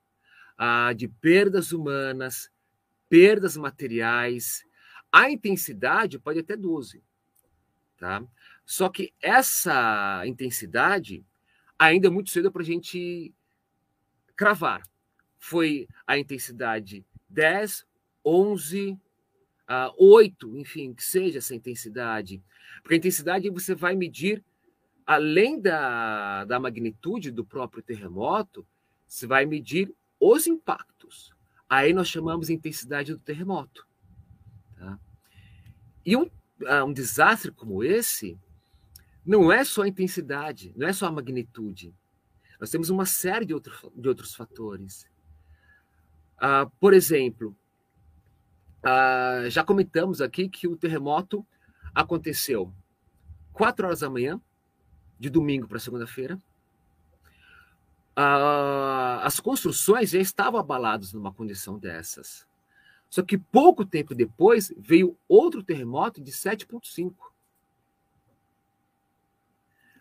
ah, 0.57 0.93
de 0.93 1.07
perdas 1.07 1.71
humanas, 1.71 2.49
perdas 3.09 3.57
materiais. 3.57 4.65
A 5.11 5.29
intensidade 5.29 6.17
pode 6.17 6.39
até 6.39 6.55
12. 6.55 7.03
Tá? 7.97 8.23
Só 8.65 8.89
que 8.89 9.13
essa 9.21 10.23
intensidade 10.25 11.25
ainda 11.77 12.07
é 12.07 12.09
muito 12.09 12.29
cedo 12.29 12.51
para 12.51 12.61
a 12.61 12.65
gente 12.65 13.33
cravar. 14.35 14.83
Foi 15.37 15.87
a 16.05 16.17
intensidade 16.17 17.05
10, 17.29 17.85
11, 18.23 18.91
uh, 18.91 19.93
8, 19.97 20.57
enfim, 20.57 20.93
que 20.93 21.03
seja 21.03 21.39
essa 21.39 21.55
intensidade. 21.55 22.43
Porque 22.81 22.95
a 22.95 22.97
intensidade 22.97 23.49
você 23.49 23.75
vai 23.75 23.95
medir 23.95 24.43
além 25.07 25.59
da, 25.59 26.43
da 26.43 26.59
magnitude 26.59 27.31
do 27.31 27.45
próprio 27.45 27.81
terremoto, 27.81 28.67
você 29.07 29.25
vai 29.25 29.45
medir 29.45 29.95
os 30.19 30.45
impactos. 30.45 31.33
Aí 31.69 31.93
nós 31.93 32.09
chamamos 32.09 32.47
de 32.47 32.53
intensidade 32.53 33.13
do 33.13 33.19
terremoto. 33.19 33.87
Tá? 34.75 34.99
E 36.05 36.17
um, 36.17 36.29
ah, 36.65 36.83
um 36.83 36.91
desastre 36.91 37.51
como 37.51 37.81
esse 37.81 38.37
não 39.25 39.49
é 39.49 39.63
só 39.63 39.83
a 39.83 39.87
intensidade, 39.87 40.73
não 40.75 40.85
é 40.85 40.91
só 40.91 41.07
a 41.07 41.11
magnitude. 41.11 41.95
Nós 42.59 42.69
temos 42.69 42.89
uma 42.89 43.05
série 43.05 43.45
de, 43.45 43.53
outro, 43.53 43.91
de 43.95 44.09
outros 44.09 44.35
fatores. 44.35 45.07
Ah, 46.37 46.69
por 46.81 46.93
exemplo, 46.93 47.55
ah, 48.83 49.43
já 49.47 49.63
comentamos 49.63 50.19
aqui 50.19 50.49
que 50.49 50.67
o 50.67 50.75
terremoto 50.75 51.47
aconteceu 51.95 52.73
4 53.53 53.87
horas 53.87 53.99
da 54.01 54.09
manhã, 54.09 54.41
de 55.19 55.29
domingo 55.29 55.67
para 55.67 55.79
segunda-feira. 55.79 56.39
Ah, 58.15 59.21
as 59.23 59.39
construções 59.39 60.09
já 60.09 60.19
estavam 60.19 60.59
abaladas 60.59 61.13
numa 61.13 61.33
condição 61.33 61.77
dessas. 61.77 62.47
Só 63.09 63.21
que 63.21 63.37
pouco 63.37 63.85
tempo 63.85 64.13
depois 64.13 64.73
veio 64.77 65.17
outro 65.27 65.63
terremoto 65.63 66.21
de 66.21 66.31
7,5. 66.31 67.13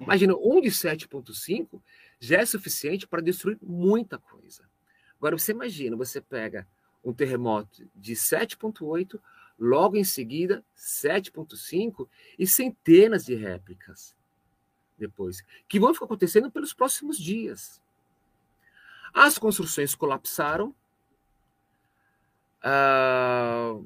Imagina, 0.00 0.34
um 0.34 0.60
de 0.60 0.70
7,5 0.70 1.80
já 2.18 2.38
é 2.38 2.46
suficiente 2.46 3.06
para 3.06 3.22
destruir 3.22 3.58
muita 3.62 4.18
coisa. 4.18 4.64
Agora, 5.18 5.38
você 5.38 5.52
imagina, 5.52 5.96
você 5.96 6.20
pega 6.20 6.66
um 7.02 7.12
terremoto 7.12 7.88
de 7.94 8.14
7,8, 8.14 9.18
logo 9.58 9.96
em 9.96 10.04
seguida 10.04 10.64
7,5 10.76 12.08
e 12.38 12.46
centenas 12.46 13.24
de 13.24 13.34
réplicas 13.34 14.16
depois, 14.98 15.44
que 15.68 15.80
vão 15.80 15.92
ficar 15.92 16.06
acontecendo 16.06 16.50
pelos 16.50 16.72
próximos 16.72 17.18
dias. 17.18 17.82
As 19.12 19.38
construções 19.38 19.94
colapsaram. 19.94 20.74
Ah, 22.62 23.78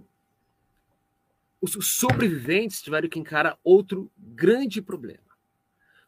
os 1.60 1.72
sobreviventes 1.96 2.80
tiveram 2.80 3.08
que 3.08 3.18
encarar 3.18 3.58
outro 3.62 4.10
grande 4.16 4.80
problema. 4.80 5.22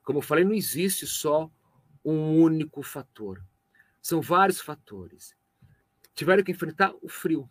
Como 0.03 0.19
eu 0.19 0.23
falei, 0.23 0.45
não 0.45 0.55
existe 0.55 1.07
só 1.07 1.51
um 2.05 2.41
único 2.41 2.83
fator. 2.83 3.45
São 4.01 4.21
vários 4.21 4.61
fatores. 4.61 5.37
Tiveram 6.15 6.43
que 6.43 6.51
enfrentar 6.51 6.93
o 7.01 7.09
frio. 7.09 7.49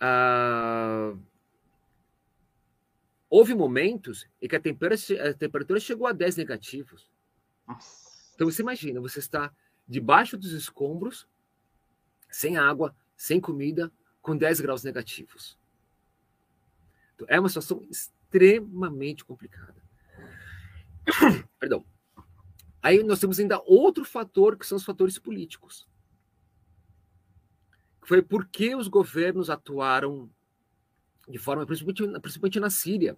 Ah, 0.00 1.14
Houve 3.34 3.54
momentos 3.54 4.28
em 4.42 4.46
que 4.46 4.54
a 4.54 4.60
temperatura, 4.60 5.30
a 5.30 5.32
temperatura 5.32 5.80
chegou 5.80 6.06
a 6.06 6.12
10 6.12 6.36
negativos. 6.36 7.10
Nossa. 7.66 8.30
Então 8.34 8.50
você 8.50 8.60
imagina, 8.60 9.00
você 9.00 9.20
está 9.20 9.50
debaixo 9.88 10.36
dos 10.36 10.52
escombros, 10.52 11.26
sem 12.28 12.58
água, 12.58 12.94
sem 13.16 13.40
comida, 13.40 13.90
com 14.20 14.36
10 14.36 14.60
graus 14.60 14.84
negativos. 14.84 15.58
Então, 17.14 17.26
é 17.26 17.40
uma 17.40 17.48
situação 17.48 17.82
extremamente 17.90 19.24
complicada. 19.24 19.82
Perdão. 21.58 21.86
Aí 22.82 23.02
nós 23.02 23.18
temos 23.18 23.40
ainda 23.40 23.62
outro 23.64 24.04
fator, 24.04 24.58
que 24.58 24.66
são 24.66 24.76
os 24.76 24.84
fatores 24.84 25.18
políticos. 25.18 25.88
Foi 28.02 28.20
porque 28.20 28.74
os 28.74 28.88
governos 28.88 29.48
atuaram 29.48 30.30
de 31.32 31.38
forma, 31.38 31.64
principalmente, 31.64 32.20
principalmente 32.20 32.60
na 32.60 32.68
Síria, 32.68 33.16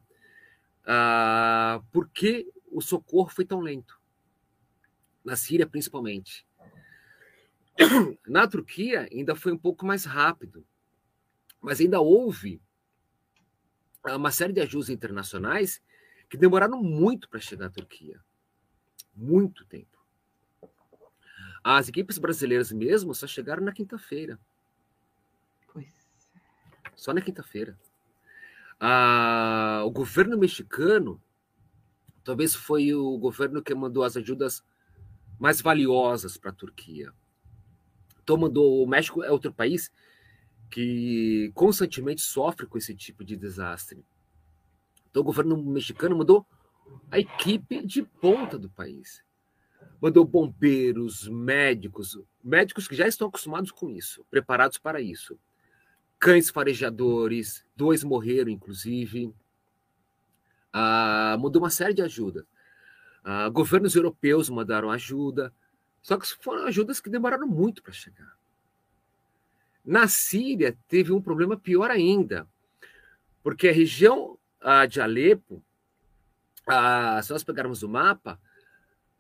ah, 0.87 1.83
por 1.93 2.09
que 2.09 2.49
o 2.71 2.81
socorro 2.81 3.29
foi 3.29 3.45
tão 3.45 3.61
lento? 3.61 4.01
Na 5.25 5.35
Síria, 5.35 5.67
principalmente. 5.67 6.47
Na 8.29 8.47
Turquia, 8.47 9.09
ainda 9.11 9.35
foi 9.35 9.51
um 9.51 9.59
pouco 9.59 9.85
mais 9.85 10.05
rápido, 10.05 10.65
mas 11.61 11.81
ainda 11.81 11.99
houve 11.99 12.63
uma 14.05 14.31
série 14.31 14.53
de 14.53 14.61
ajudas 14.61 14.91
internacionais 14.91 15.83
que 16.31 16.37
demoraram 16.37 16.81
muito 16.81 17.29
para 17.29 17.41
chegar 17.41 17.67
à 17.67 17.71
Turquia. 17.71 18.21
Muito 19.13 19.65
tempo. 19.65 19.99
As 21.65 21.89
equipes 21.89 22.19
brasileiras 22.19 22.71
mesmo 22.71 23.13
só 23.13 23.27
chegaram 23.27 23.65
na 23.65 23.73
quinta-feira. 23.73 24.39
Pois. 25.73 26.07
Só 26.95 27.13
na 27.13 27.21
quinta-feira. 27.21 27.77
Ah, 28.81 29.83
o 29.85 29.91
governo 29.91 30.37
mexicano 30.37 31.21
talvez 32.25 32.55
foi 32.55 32.95
o 32.95 33.17
governo 33.19 33.63
que 33.63 33.75
mandou 33.75 34.03
as 34.03 34.17
ajudas 34.17 34.65
mais 35.39 35.61
valiosas 35.61 36.37
para 36.37 36.51
a 36.51 36.55
Turquia. 36.55 37.13
Então 38.23 38.37
mandou 38.37 38.83
o 38.83 38.87
México 38.87 39.23
é 39.23 39.31
outro 39.31 39.53
país 39.53 39.93
que 40.71 41.53
constantemente 41.55 42.23
sofre 42.23 42.67
com 42.67 42.79
esse 42.79 42.95
tipo 42.95 43.23
de 43.23 43.37
desastre. 43.37 44.05
Então 45.11 45.21
o 45.21 45.25
governo 45.25 45.57
mexicano 45.63 46.17
mandou 46.17 46.47
a 47.11 47.19
equipe 47.19 47.87
de 47.87 48.03
ponta 48.03 48.59
do 48.59 48.71
país. 48.71 49.23
Mandou 50.01 50.25
bombeiros, 50.25 51.29
médicos, 51.29 52.19
médicos 52.43 52.89
que 52.89 52.95
já 52.95 53.07
estão 53.07 53.29
acostumados 53.29 53.71
com 53.71 53.89
isso, 53.91 54.25
preparados 54.31 54.79
para 54.79 55.01
isso. 55.01 55.39
Cães 56.25 56.49
farejadores, 56.49 57.67
dois 57.77 58.03
morreram, 58.03 58.49
inclusive. 58.49 59.31
Ah, 60.73 61.37
mandou 61.39 61.61
uma 61.61 61.69
série 61.69 61.93
de 61.93 62.01
ajuda. 62.01 62.47
Ah, 63.23 63.51
governos 63.51 63.95
europeus 63.95 64.49
mandaram 64.49 64.91
ajuda. 64.91 65.53
Só 66.01 66.17
que 66.17 66.27
foram 66.43 66.65
ajudas 66.65 66.99
que 66.99 67.11
demoraram 67.11 67.47
muito 67.47 67.83
para 67.83 67.93
chegar. 67.93 68.39
Na 69.85 70.09
Síria, 70.09 70.75
teve 70.89 71.13
um 71.13 71.21
problema 71.21 71.59
pior 71.59 71.91
ainda, 71.91 72.49
porque 73.43 73.69
a 73.69 73.73
região 73.73 74.39
ah, 74.63 74.87
de 74.87 75.03
Alepo, 75.03 75.63
ah, 76.67 77.21
se 77.23 77.33
nós 77.33 77.45
pegarmos 77.45 77.83
o 77.83 77.89
mapa, 77.91 78.41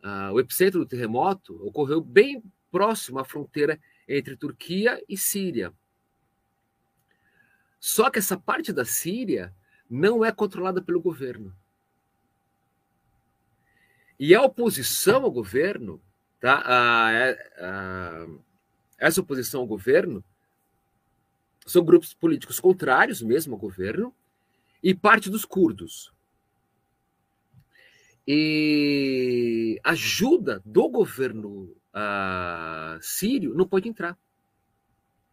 ah, 0.03 0.33
o 0.33 0.40
epicentro 0.40 0.81
do 0.81 0.87
terremoto 0.87 1.55
ocorreu 1.67 2.01
bem 2.01 2.43
próximo 2.73 3.19
à 3.19 3.27
fronteira 3.27 3.79
entre 4.09 4.38
Turquia 4.38 5.05
e 5.07 5.19
Síria. 5.19 5.71
Só 7.85 8.09
que 8.09 8.18
essa 8.18 8.35
parte 8.35 8.73
da 8.73 8.87
Síria 8.87 9.55
não 9.90 10.25
é 10.25 10.33
controlada 10.33 10.81
pelo 10.81 11.03
governo. 11.03 11.55
E 14.18 14.35
a 14.35 14.40
oposição 14.40 15.25
ao 15.25 15.31
governo, 15.31 16.01
tá? 16.40 16.62
a, 16.66 18.27
essa 18.97 19.20
oposição 19.20 19.61
ao 19.61 19.66
governo, 19.66 20.25
são 21.66 21.85
grupos 21.85 22.14
políticos 22.14 22.59
contrários 22.59 23.20
mesmo 23.20 23.53
ao 23.53 23.61
governo 23.61 24.14
e 24.83 24.94
parte 24.94 25.29
dos 25.29 25.44
curdos. 25.44 26.11
E 28.27 29.79
ajuda 29.85 30.62
do 30.64 30.88
governo 30.88 31.64
uh, 31.92 32.99
sírio 33.03 33.53
não 33.55 33.68
pode 33.68 33.90
entrar. 33.90 34.16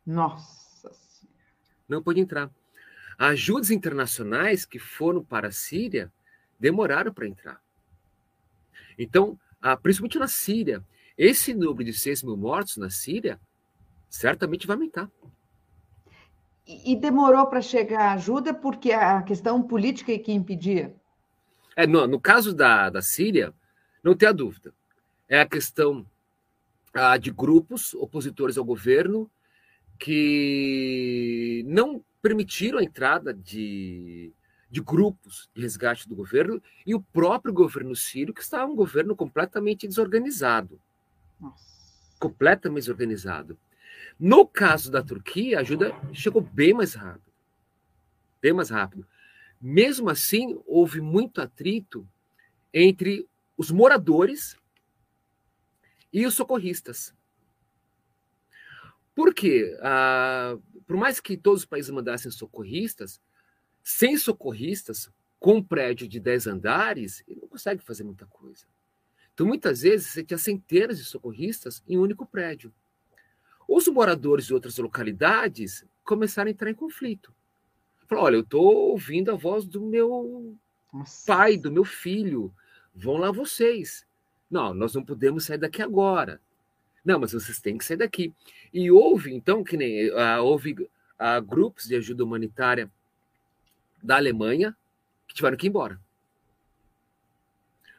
Nossa. 0.05 0.70
Não 1.91 2.01
pode 2.01 2.21
entrar. 2.21 2.49
Ajudas 3.17 3.69
internacionais 3.69 4.63
que 4.63 4.79
foram 4.79 5.21
para 5.21 5.49
a 5.49 5.51
Síria 5.51 6.09
demoraram 6.57 7.13
para 7.13 7.27
entrar. 7.27 7.61
Então, 8.97 9.37
uh, 9.61 9.77
principalmente 9.83 10.17
na 10.17 10.29
Síria, 10.29 10.81
esse 11.17 11.53
número 11.53 11.83
de 11.83 11.91
6 11.91 12.23
mil 12.23 12.37
mortos 12.37 12.77
na 12.77 12.89
Síria 12.89 13.37
certamente 14.09 14.65
vai 14.65 14.77
aumentar. 14.77 15.11
E 16.65 16.95
demorou 16.95 17.45
para 17.47 17.61
chegar 17.61 18.11
a 18.11 18.13
ajuda 18.13 18.53
porque 18.53 18.93
a 18.93 19.21
questão 19.23 19.61
política 19.61 20.13
é 20.13 20.17
que 20.17 20.31
impedia? 20.31 20.95
É, 21.75 21.85
no, 21.85 22.07
no 22.07 22.21
caso 22.21 22.53
da, 22.53 22.89
da 22.89 23.01
Síria, 23.01 23.53
não 24.01 24.15
tem 24.15 24.29
a 24.29 24.31
dúvida. 24.31 24.73
É 25.27 25.41
a 25.41 25.45
questão 25.45 26.05
ah, 26.93 27.17
de 27.17 27.31
grupos 27.31 27.93
opositores 27.95 28.57
ao 28.57 28.63
governo 28.63 29.29
que 30.01 31.63
não 31.67 32.03
permitiram 32.23 32.79
a 32.79 32.83
entrada 32.83 33.31
de, 33.31 34.33
de 34.67 34.81
grupos 34.81 35.47
de 35.53 35.61
resgate 35.61 36.09
do 36.09 36.15
governo 36.15 36.59
e 36.87 36.95
o 36.95 36.99
próprio 36.99 37.53
governo 37.53 37.95
sírio, 37.95 38.33
que 38.33 38.41
está 38.41 38.65
um 38.65 38.75
governo 38.75 39.15
completamente 39.15 39.87
desorganizado. 39.87 40.81
Nossa. 41.39 41.63
Completamente 42.19 42.85
desorganizado. 42.85 43.59
No 44.19 44.47
caso 44.47 44.89
da 44.89 45.03
Turquia, 45.03 45.59
a 45.59 45.61
ajuda 45.61 45.93
chegou 46.11 46.41
bem 46.41 46.73
mais 46.73 46.95
rápido. 46.95 47.31
Bem 48.41 48.53
mais 48.53 48.71
rápido. 48.71 49.05
Mesmo 49.61 50.09
assim, 50.09 50.59
houve 50.65 50.99
muito 50.99 51.39
atrito 51.39 52.07
entre 52.73 53.29
os 53.55 53.69
moradores 53.69 54.57
e 56.11 56.25
os 56.25 56.33
socorristas. 56.33 57.13
Por 59.15 59.33
quê? 59.33 59.77
Ah, 59.81 60.57
por 60.87 60.95
mais 60.97 61.19
que 61.19 61.37
todos 61.37 61.61
os 61.61 61.65
países 61.65 61.91
mandassem 61.91 62.31
socorristas, 62.31 63.19
sem 63.83 64.17
socorristas, 64.17 65.09
com 65.39 65.55
um 65.55 65.63
prédio 65.63 66.07
de 66.07 66.19
10 66.19 66.47
andares, 66.47 67.23
ele 67.27 67.41
não 67.41 67.47
consegue 67.47 67.83
fazer 67.83 68.03
muita 68.03 68.27
coisa. 68.27 68.65
Então, 69.33 69.47
muitas 69.47 69.81
vezes, 69.81 70.07
você 70.07 70.23
tinha 70.23 70.37
centenas 70.37 70.99
de 70.99 71.05
socorristas 71.05 71.81
em 71.87 71.97
um 71.97 72.01
único 72.01 72.25
prédio. 72.25 72.71
Os 73.67 73.87
moradores 73.87 74.45
de 74.45 74.53
outras 74.53 74.77
localidades 74.77 75.83
começaram 76.03 76.49
a 76.49 76.51
entrar 76.51 76.69
em 76.69 76.75
conflito. 76.75 77.33
Falaram, 78.07 78.25
olha, 78.25 78.35
eu 78.35 78.41
estou 78.41 78.89
ouvindo 78.91 79.31
a 79.31 79.35
voz 79.35 79.65
do 79.65 79.81
meu 79.81 80.55
Nossa. 80.93 81.25
pai, 81.25 81.57
do 81.57 81.71
meu 81.71 81.85
filho. 81.85 82.53
Vão 82.93 83.15
lá 83.17 83.31
vocês. 83.31 84.05
Não, 84.49 84.73
nós 84.73 84.93
não 84.93 85.03
podemos 85.03 85.45
sair 85.45 85.57
daqui 85.57 85.81
agora. 85.81 86.41
Não, 87.03 87.19
mas 87.19 87.33
vocês 87.33 87.59
têm 87.59 87.77
que 87.77 87.85
sair 87.85 87.97
daqui. 87.97 88.33
E 88.73 88.91
houve, 88.91 89.33
então, 89.33 89.63
que 89.63 89.75
nem 89.75 90.09
uh, 90.11 90.43
houve 90.43 90.73
uh, 90.73 91.41
grupos 91.43 91.87
de 91.87 91.95
ajuda 91.95 92.23
humanitária 92.23 92.91
da 94.01 94.17
Alemanha 94.17 94.75
que 95.27 95.35
tiveram 95.35 95.57
que 95.57 95.67
ir 95.67 95.69
embora. 95.69 95.99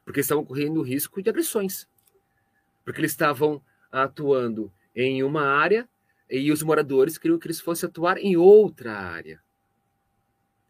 Porque 0.05 0.21
estavam 0.21 0.45
correndo 0.45 0.83
risco 0.83 1.23
de 1.23 1.31
agressões. 1.31 1.89
Porque 2.85 3.01
eles 3.01 3.13
estavam 3.13 3.63
atuando 3.91 4.73
em 4.95 5.23
uma 5.23 5.43
área 5.43 5.89
e 6.31 6.51
os 6.51 6.63
moradores 6.63 7.19
queriam 7.19 7.39
que 7.39 7.47
eles 7.47 7.61
fossem 7.61 7.89
atuar 7.89 8.19
em 8.19 8.37
outra 8.37 8.97
área. 8.99 9.43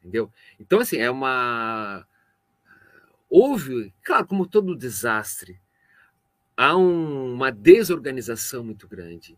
Entendeu? 0.01 0.33
Então, 0.59 0.81
assim, 0.81 0.97
é 0.97 1.09
uma. 1.09 2.07
Houve, 3.31 3.95
claro, 4.03 4.27
como 4.27 4.47
todo 4.47 4.77
desastre, 4.77 5.62
há 6.57 6.77
um, 6.77 7.35
uma 7.35 7.51
desorganização 7.51 8.65
muito 8.65 8.87
grande. 8.88 9.37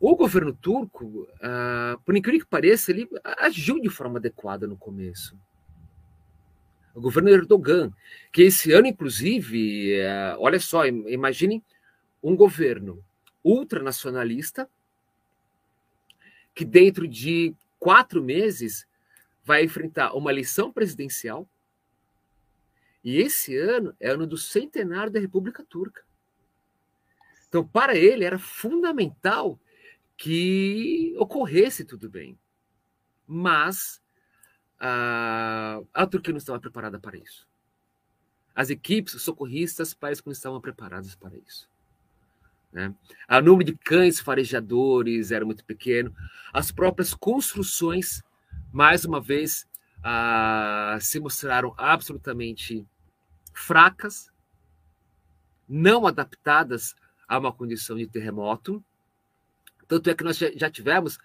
O 0.00 0.14
governo 0.14 0.52
turco, 0.54 1.28
ah, 1.42 1.98
por 2.04 2.16
incrível 2.16 2.40
que 2.40 2.50
pareça, 2.50 2.92
ele 2.92 3.08
agiu 3.22 3.80
de 3.80 3.88
forma 3.88 4.18
adequada 4.18 4.66
no 4.66 4.76
começo. 4.76 5.36
O 6.94 7.00
governo 7.00 7.30
Erdogan, 7.30 7.92
que 8.32 8.42
esse 8.42 8.72
ano, 8.72 8.86
inclusive, 8.86 9.94
eh, 9.94 10.34
olha 10.38 10.58
só, 10.58 10.84
imagine 10.84 11.62
um 12.20 12.34
governo 12.34 13.04
ultranacionalista, 13.44 14.68
que 16.54 16.64
dentro 16.64 17.06
de 17.06 17.54
quatro 17.78 18.22
meses 18.22 18.84
vai 19.44 19.64
enfrentar 19.64 20.12
uma 20.14 20.32
eleição 20.32 20.72
presidencial. 20.72 21.48
E 23.04 23.18
esse 23.18 23.56
ano 23.56 23.94
é 24.00 24.10
ano 24.10 24.26
do 24.26 24.36
centenário 24.36 25.12
da 25.12 25.20
República 25.20 25.64
Turca. 25.64 26.02
Então, 27.48 27.66
para 27.66 27.96
ele, 27.96 28.24
era 28.24 28.38
fundamental 28.38 29.58
que 30.16 31.14
ocorresse 31.18 31.84
tudo 31.84 32.10
bem. 32.10 32.38
Mas 33.26 34.02
a, 34.78 35.80
a 35.94 36.06
Turquia 36.06 36.32
não 36.32 36.38
estava 36.38 36.60
preparada 36.60 36.98
para 36.98 37.16
isso. 37.16 37.46
As 38.54 38.70
equipes 38.70 39.20
socorristas 39.22 39.94
parecem 39.94 40.22
que 40.22 40.28
não 40.28 40.32
estavam 40.32 40.60
preparadas 40.60 41.14
para 41.14 41.36
isso. 41.36 41.68
Né? 42.72 42.94
O 43.30 43.40
número 43.40 43.64
de 43.64 43.78
cães 43.78 44.20
farejadores 44.20 45.30
era 45.30 45.44
muito 45.44 45.64
pequeno. 45.64 46.14
As 46.52 46.70
próprias 46.70 47.14
construções, 47.14 48.22
mais 48.72 49.04
uma 49.04 49.20
vez, 49.20 49.66
se 51.00 51.20
mostraram 51.20 51.72
absolutamente 51.76 52.86
fracas, 53.52 54.30
não 55.68 56.06
adaptadas 56.06 56.94
a 57.28 57.38
uma 57.38 57.52
condição 57.52 57.96
de 57.96 58.06
terremoto. 58.06 58.82
Tanto 59.86 60.08
é 60.10 60.14
que 60.14 60.24
nós 60.24 60.38
já 60.38 60.70
tivemos 60.70 61.18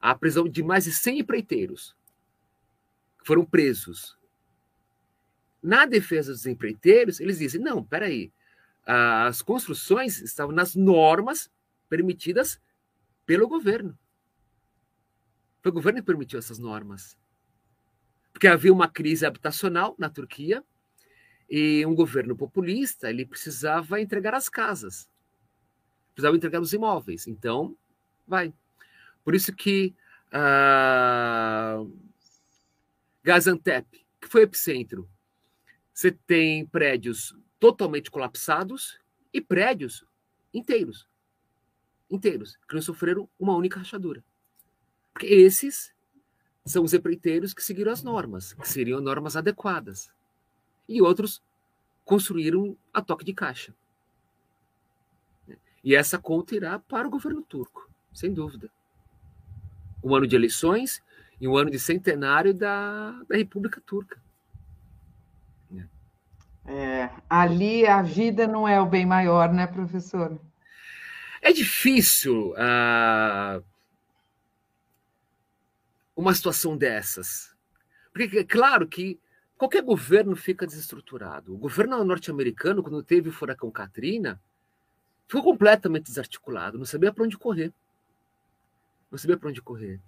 a 0.00 0.14
prisão 0.14 0.48
de 0.48 0.62
mais 0.62 0.84
de 0.84 0.92
100 0.92 1.20
empreiteiros 1.20 1.96
que 3.18 3.26
foram 3.26 3.44
presos. 3.44 4.18
Na 5.62 5.86
defesa 5.86 6.32
dos 6.32 6.46
empreiteiros, 6.46 7.20
eles 7.20 7.38
dizem: 7.38 7.60
não, 7.60 7.82
peraí, 7.82 8.32
as 8.84 9.40
construções 9.40 10.20
estavam 10.20 10.54
nas 10.54 10.74
normas 10.74 11.50
permitidas 11.88 12.60
pelo 13.24 13.48
governo. 13.48 13.98
Foi 15.62 15.70
o 15.70 15.74
governo 15.74 16.00
que 16.00 16.06
permitiu 16.06 16.38
essas 16.38 16.58
normas. 16.58 17.16
Porque 18.32 18.46
havia 18.46 18.72
uma 18.72 18.88
crise 18.88 19.24
habitacional 19.24 19.94
na 19.98 20.10
Turquia 20.10 20.62
e 21.48 21.86
um 21.86 21.94
governo 21.94 22.36
populista 22.36 23.08
ele 23.08 23.24
precisava 23.24 24.00
entregar 24.00 24.34
as 24.34 24.48
casas, 24.48 25.08
precisava 26.14 26.36
entregar 26.36 26.60
os 26.60 26.72
imóveis. 26.72 27.26
Então, 27.26 27.76
vai. 28.26 28.52
Por 29.24 29.34
isso 29.34 29.54
que 29.54 29.94
uh, 30.32 31.90
Gaziantep, 33.22 34.06
que 34.20 34.28
foi 34.28 34.42
epicentro, 34.42 35.08
você 35.92 36.10
tem 36.10 36.66
prédios 36.66 37.36
totalmente 37.58 38.10
colapsados 38.10 38.98
e 39.32 39.40
prédios 39.40 40.04
inteiros, 40.52 41.08
inteiros, 42.10 42.58
que 42.68 42.74
não 42.74 42.82
sofreram 42.82 43.28
uma 43.38 43.56
única 43.56 43.78
rachadura. 43.78 44.22
Porque 45.12 45.26
esses 45.26 45.92
são 46.64 46.84
os 46.84 46.94
empreiteiros 46.94 47.52
que 47.52 47.62
seguiram 47.62 47.92
as 47.92 48.02
normas, 48.02 48.52
que 48.52 48.68
seriam 48.68 49.00
normas 49.00 49.36
adequadas. 49.36 50.10
E 50.88 51.00
outros 51.00 51.42
construíram 52.04 52.76
a 52.92 53.00
toque 53.00 53.24
de 53.24 53.32
caixa. 53.32 53.74
E 55.84 55.94
essa 55.94 56.18
conta 56.18 56.56
irá 56.56 56.78
para 56.78 57.06
o 57.06 57.10
governo 57.10 57.42
turco, 57.42 57.88
sem 58.12 58.32
dúvida. 58.32 58.70
Um 60.02 60.14
ano 60.14 60.26
de 60.26 60.34
eleições 60.34 61.02
e 61.38 61.46
um 61.46 61.56
ano 61.56 61.70
de 61.70 61.78
centenário 61.78 62.54
da, 62.54 63.12
da 63.28 63.36
República 63.36 63.82
Turca. 63.84 64.18
É, 66.66 67.10
ali 67.28 67.86
a 67.86 68.00
vida 68.00 68.46
não 68.46 68.66
é 68.66 68.80
o 68.80 68.86
bem 68.86 69.04
maior, 69.04 69.52
né, 69.52 69.66
professor? 69.66 70.40
É 71.42 71.52
difícil 71.52 72.52
uh, 72.52 73.62
uma 76.16 76.34
situação 76.34 76.74
dessas. 76.74 77.54
Porque 78.12 78.38
é 78.38 78.44
claro 78.44 78.88
que 78.88 79.20
qualquer 79.58 79.82
governo 79.82 80.34
fica 80.34 80.66
desestruturado. 80.66 81.54
O 81.54 81.58
governo 81.58 82.02
norte-americano, 82.02 82.82
quando 82.82 83.02
teve 83.02 83.28
o 83.28 83.32
furacão 83.32 83.70
Katrina, 83.70 84.40
ficou 85.34 85.42
completamente 85.42 86.04
desarticulado, 86.04 86.78
não 86.78 86.84
sabia 86.84 87.12
para 87.12 87.24
onde 87.24 87.36
correr. 87.36 87.72
Não 89.10 89.18
sabia 89.18 89.36
para 89.36 89.48
onde 89.48 89.60
correr. 89.60 90.00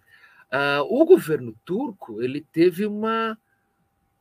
Uh, 0.47 0.83
o 0.89 1.05
governo 1.05 1.53
turco 1.65 2.23
ele 2.23 2.41
teve 2.41 2.87
uma, 2.87 3.37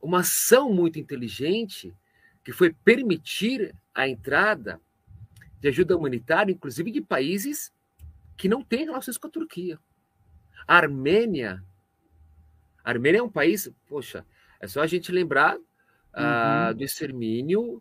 uma 0.02 0.20
ação 0.20 0.72
muito 0.72 0.98
inteligente 0.98 1.94
que 2.42 2.52
foi 2.52 2.72
permitir 2.72 3.72
a 3.94 4.08
entrada 4.08 4.80
de 5.60 5.68
ajuda 5.68 5.96
humanitária, 5.96 6.52
inclusive 6.52 6.90
de 6.90 7.00
países 7.00 7.72
que 8.36 8.48
não 8.48 8.62
têm 8.62 8.84
relações 8.84 9.16
com 9.16 9.28
a 9.28 9.30
Turquia. 9.30 9.78
A 10.66 10.76
Armênia. 10.76 11.62
A 12.82 12.90
Armênia 12.90 13.20
é 13.20 13.22
um 13.22 13.30
país, 13.30 13.70
poxa, 13.88 14.26
é 14.58 14.66
só 14.66 14.82
a 14.82 14.86
gente 14.86 15.12
lembrar 15.12 15.56
uh, 15.56 16.74
do 16.74 16.82
extermínio 16.82 17.76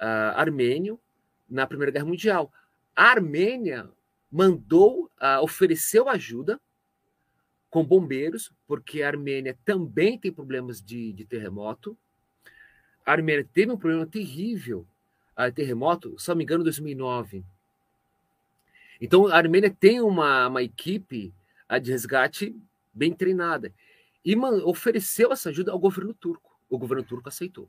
uh, 0.00 0.34
armênio 0.36 1.00
na 1.48 1.66
Primeira 1.66 1.90
Guerra 1.90 2.04
Mundial. 2.04 2.52
A 2.98 3.10
Armênia 3.10 3.88
mandou, 4.30 5.10
uh, 5.22 5.42
ofereceu 5.42 6.08
ajuda 6.08 6.60
com 7.70 7.84
bombeiros, 7.84 8.50
porque 8.66 9.02
a 9.02 9.08
Armênia 9.08 9.56
também 9.64 10.18
tem 10.18 10.32
problemas 10.32 10.82
de, 10.82 11.12
de 11.12 11.24
terremoto 11.24 11.96
a 13.08 13.12
Armênia 13.12 13.48
teve 13.54 13.72
um 13.72 13.76
problema 13.78 14.06
terrível, 14.06 14.86
a 15.34 15.50
terremoto, 15.50 16.18
se 16.18 16.28
não 16.28 16.36
me 16.36 16.44
engano, 16.44 16.60
em 16.60 16.64
2009. 16.64 17.42
Então, 19.00 19.28
a 19.28 19.34
Armênia 19.34 19.74
tem 19.80 19.98
uma, 20.02 20.46
uma 20.46 20.62
equipe 20.62 21.32
de 21.82 21.90
resgate 21.90 22.54
bem 22.92 23.14
treinada 23.14 23.72
e 24.22 24.36
ofereceu 24.36 25.32
essa 25.32 25.48
ajuda 25.48 25.72
ao 25.72 25.78
governo 25.78 26.12
turco. 26.12 26.54
O 26.68 26.76
governo 26.76 27.02
turco 27.02 27.30
aceitou. 27.30 27.66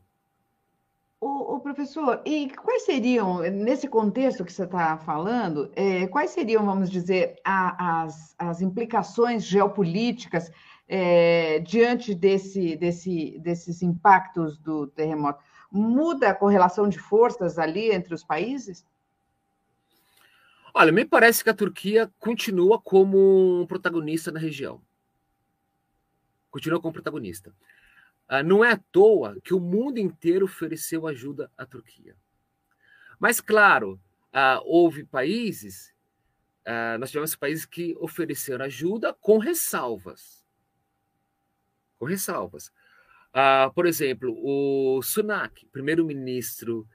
O, 1.22 1.60
professor, 1.60 2.22
e 2.26 2.50
quais 2.50 2.84
seriam, 2.84 3.40
nesse 3.42 3.90
contexto 3.90 4.46
que 4.46 4.54
você 4.54 4.64
está 4.64 4.98
falando, 5.00 5.70
é, 5.76 6.08
quais 6.08 6.32
seriam, 6.32 6.66
vamos 6.66 6.90
dizer, 6.90 7.36
a, 7.44 8.04
as, 8.04 8.34
as 8.38 8.62
implicações 8.62 9.44
geopolíticas 9.44 10.50
é, 10.88 11.60
diante 11.60 12.16
desse, 12.16 12.78
desse, 12.78 13.38
desses 13.40 13.82
impactos 13.82 14.58
do 14.58 14.88
terremoto? 14.88 15.44
Muda 15.70 16.30
a 16.30 16.34
correlação 16.34 16.88
de 16.88 16.98
forças 16.98 17.60
ali 17.60 17.92
entre 17.92 18.14
os 18.14 18.24
países? 18.24 18.86
Olha, 20.74 20.94
me 20.94 21.04
parece 21.04 21.44
que 21.44 21.50
a 21.50 21.54
Turquia 21.54 22.10
continua 22.18 22.80
como 22.80 23.62
um 23.62 23.66
protagonista 23.66 24.32
na 24.32 24.40
região. 24.40 24.82
Continua 26.50 26.80
como 26.80 26.94
protagonista. 26.94 27.54
Ah, 28.30 28.44
não 28.44 28.64
é 28.64 28.72
à 28.72 28.78
toa 28.78 29.42
que 29.44 29.54
o 29.54 29.60
mundo 29.60 29.98
inteiro 29.98 30.46
ofereceu 30.46 31.08
ajuda 31.08 31.52
à 31.58 31.66
Turquia. 31.66 32.16
Mas, 33.20 33.42
claro, 33.42 34.00
ah, 34.32 34.62
houve 34.64 35.04
países, 35.04 35.94
ah, 36.66 36.98
nós 37.00 37.10
tivemos 37.10 37.36
países 37.36 37.66
que 37.66 37.96
ofereceram 38.00 38.64
ajuda 38.64 39.14
com 39.14 39.40
ressalvas 39.40 40.40
com 42.00 42.06
ressalvas. 42.06 42.72
Por 43.76 43.86
exemplo, 43.86 44.34
o 44.42 45.02
Sunak, 45.04 45.66
primeiro-ministro 45.68 46.88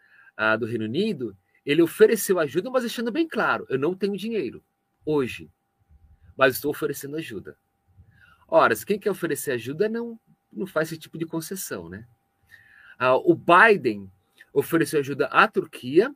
do 0.58 0.66
Reino 0.66 0.86
Unido, 0.86 1.36
ele 1.64 1.82
ofereceu 1.82 2.40
ajuda, 2.40 2.70
mas 2.70 2.82
deixando 2.82 3.12
bem 3.12 3.28
claro: 3.28 3.66
eu 3.68 3.78
não 3.78 3.94
tenho 3.94 4.16
dinheiro 4.16 4.64
hoje, 5.04 5.50
mas 6.36 6.54
estou 6.54 6.70
oferecendo 6.70 7.16
ajuda. 7.16 7.56
Ora, 8.48 8.74
quem 8.84 8.98
quer 8.98 9.10
oferecer 9.10 9.52
ajuda 9.52 9.88
não, 9.88 10.18
não 10.56 10.66
faz 10.66 10.90
esse 10.90 11.00
tipo 11.00 11.18
de 11.18 11.26
concessão, 11.26 11.88
né? 11.88 12.06
Ah, 12.98 13.16
o 13.16 13.34
Biden 13.34 14.10
ofereceu 14.52 15.00
ajuda 15.00 15.26
à 15.26 15.48
Turquia 15.48 16.14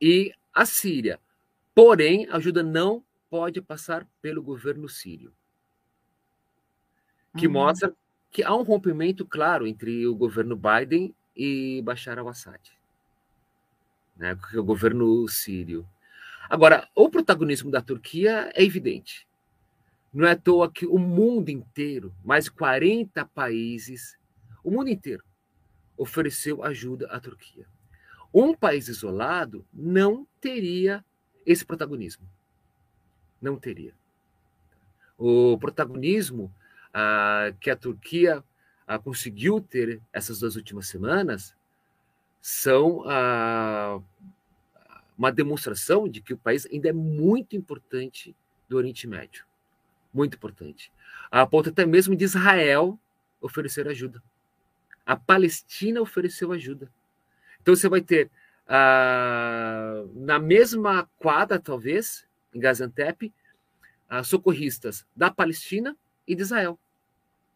e 0.00 0.32
à 0.52 0.64
Síria, 0.64 1.20
porém, 1.74 2.28
a 2.28 2.36
ajuda 2.36 2.62
não 2.62 3.04
pode 3.28 3.60
passar 3.60 4.06
pelo 4.20 4.42
governo 4.42 4.88
sírio 4.88 5.32
que 7.36 7.46
uhum. 7.46 7.52
mostra 7.52 7.94
que 8.30 8.42
há 8.42 8.54
um 8.54 8.62
rompimento 8.62 9.24
claro 9.24 9.66
entre 9.66 10.06
o 10.06 10.14
governo 10.14 10.56
Biden 10.56 11.14
e 11.34 11.82
Bashar 11.82 12.18
al-Assad, 12.18 12.60
né, 14.16 14.36
é 14.52 14.58
o 14.58 14.64
governo 14.64 15.26
sírio. 15.28 15.86
Agora, 16.48 16.88
o 16.94 17.08
protagonismo 17.08 17.70
da 17.70 17.80
Turquia 17.80 18.50
é 18.54 18.64
evidente. 18.64 19.26
Não 20.12 20.26
é 20.26 20.32
à 20.32 20.36
toa 20.36 20.70
que 20.70 20.86
o 20.86 20.98
mundo 20.98 21.50
inteiro, 21.50 22.12
mais 22.24 22.44
de 22.44 22.50
40 22.52 23.24
países, 23.26 24.18
o 24.64 24.70
mundo 24.70 24.88
inteiro, 24.88 25.24
ofereceu 25.96 26.64
ajuda 26.64 27.06
à 27.06 27.20
Turquia. 27.20 27.66
Um 28.32 28.54
país 28.54 28.88
isolado 28.88 29.64
não 29.72 30.26
teria 30.40 31.04
esse 31.44 31.64
protagonismo. 31.64 32.26
Não 33.40 33.56
teria. 33.56 33.92
O 35.18 35.58
protagonismo 35.58 36.52
ah, 36.92 37.52
que 37.60 37.70
a 37.70 37.76
Turquia 37.76 38.42
ah, 38.86 38.98
conseguiu 38.98 39.60
ter 39.60 40.00
essas 40.12 40.40
duas 40.40 40.56
últimas 40.56 40.88
semanas 40.88 41.54
são 42.40 43.02
ah, 43.06 44.00
uma 45.16 45.30
demonstração 45.30 46.08
de 46.08 46.20
que 46.20 46.32
o 46.32 46.38
país 46.38 46.66
ainda 46.66 46.88
é 46.88 46.92
muito 46.92 47.54
importante 47.54 48.34
do 48.68 48.76
Oriente 48.76 49.06
Médio. 49.06 49.44
Muito 50.12 50.36
importante. 50.36 50.92
A 51.30 51.46
ponto 51.46 51.68
até 51.68 51.86
mesmo 51.86 52.16
de 52.16 52.24
Israel 52.24 52.98
oferecer 53.40 53.88
ajuda. 53.88 54.22
A 55.06 55.16
Palestina 55.16 56.00
ofereceu 56.00 56.52
ajuda. 56.52 56.90
Então 57.60 57.74
você 57.74 57.88
vai 57.88 58.00
ter 58.00 58.30
na 60.14 60.38
mesma 60.38 61.08
quadra, 61.18 61.58
talvez, 61.58 62.26
em 62.54 62.60
Gaziantep, 62.60 63.32
socorristas 64.24 65.06
da 65.14 65.30
Palestina 65.30 65.96
e 66.26 66.34
de 66.34 66.42
Israel, 66.42 66.78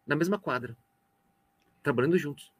na 0.05 0.15
mesma 0.15 0.37
quadra, 0.37 0.75
trabalhando 1.81 2.17
juntos. 2.17 2.51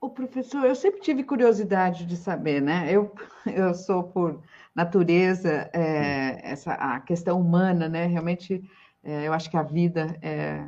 O 0.00 0.10
professor, 0.10 0.64
eu 0.64 0.74
sempre 0.74 1.00
tive 1.00 1.22
curiosidade 1.22 2.04
de 2.06 2.16
saber, 2.16 2.60
né? 2.60 2.90
Eu, 2.90 3.14
eu 3.46 3.72
sou 3.74 4.02
por 4.04 4.42
natureza 4.74 5.70
é, 5.72 6.40
essa 6.42 6.72
a 6.72 6.98
questão 7.00 7.40
humana, 7.40 7.88
né? 7.88 8.06
Realmente, 8.06 8.68
é, 9.04 9.26
eu 9.26 9.32
acho 9.32 9.50
que 9.50 9.56
a 9.56 9.62
vida 9.62 10.16
é, 10.22 10.64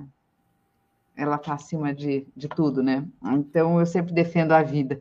ela 1.17 1.37
está 1.37 1.55
acima 1.55 1.95
de, 1.95 2.27
de 2.37 2.49
tudo, 2.49 2.83
né? 2.83 3.07
Então 3.23 3.79
eu 3.79 3.87
sempre 3.87 4.13
defendo 4.13 4.53
a 4.53 4.63
vida. 4.63 5.01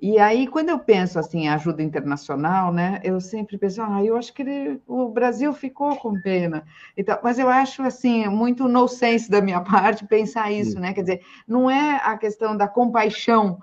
E 0.00 0.16
aí, 0.16 0.46
quando 0.46 0.68
eu 0.68 0.78
penso 0.78 1.18
assim, 1.18 1.40
em 1.40 1.48
ajuda 1.48 1.82
internacional, 1.82 2.72
né, 2.72 3.00
eu 3.02 3.20
sempre 3.20 3.58
penso, 3.58 3.82
ah, 3.82 4.04
eu 4.04 4.16
acho 4.16 4.32
que 4.32 4.42
ele, 4.42 4.80
o 4.86 5.08
Brasil 5.08 5.52
ficou 5.52 5.96
com 5.96 6.20
pena. 6.22 6.64
Então, 6.96 7.18
mas 7.20 7.36
eu 7.36 7.48
acho 7.48 7.82
assim, 7.82 8.28
muito 8.28 8.68
no 8.68 8.86
sense 8.86 9.28
da 9.28 9.40
minha 9.40 9.60
parte 9.64 10.06
pensar 10.06 10.52
isso, 10.52 10.78
né? 10.78 10.92
Quer 10.92 11.00
dizer, 11.00 11.20
não 11.48 11.68
é 11.68 11.96
a 11.96 12.16
questão 12.16 12.56
da 12.56 12.68
compaixão 12.68 13.58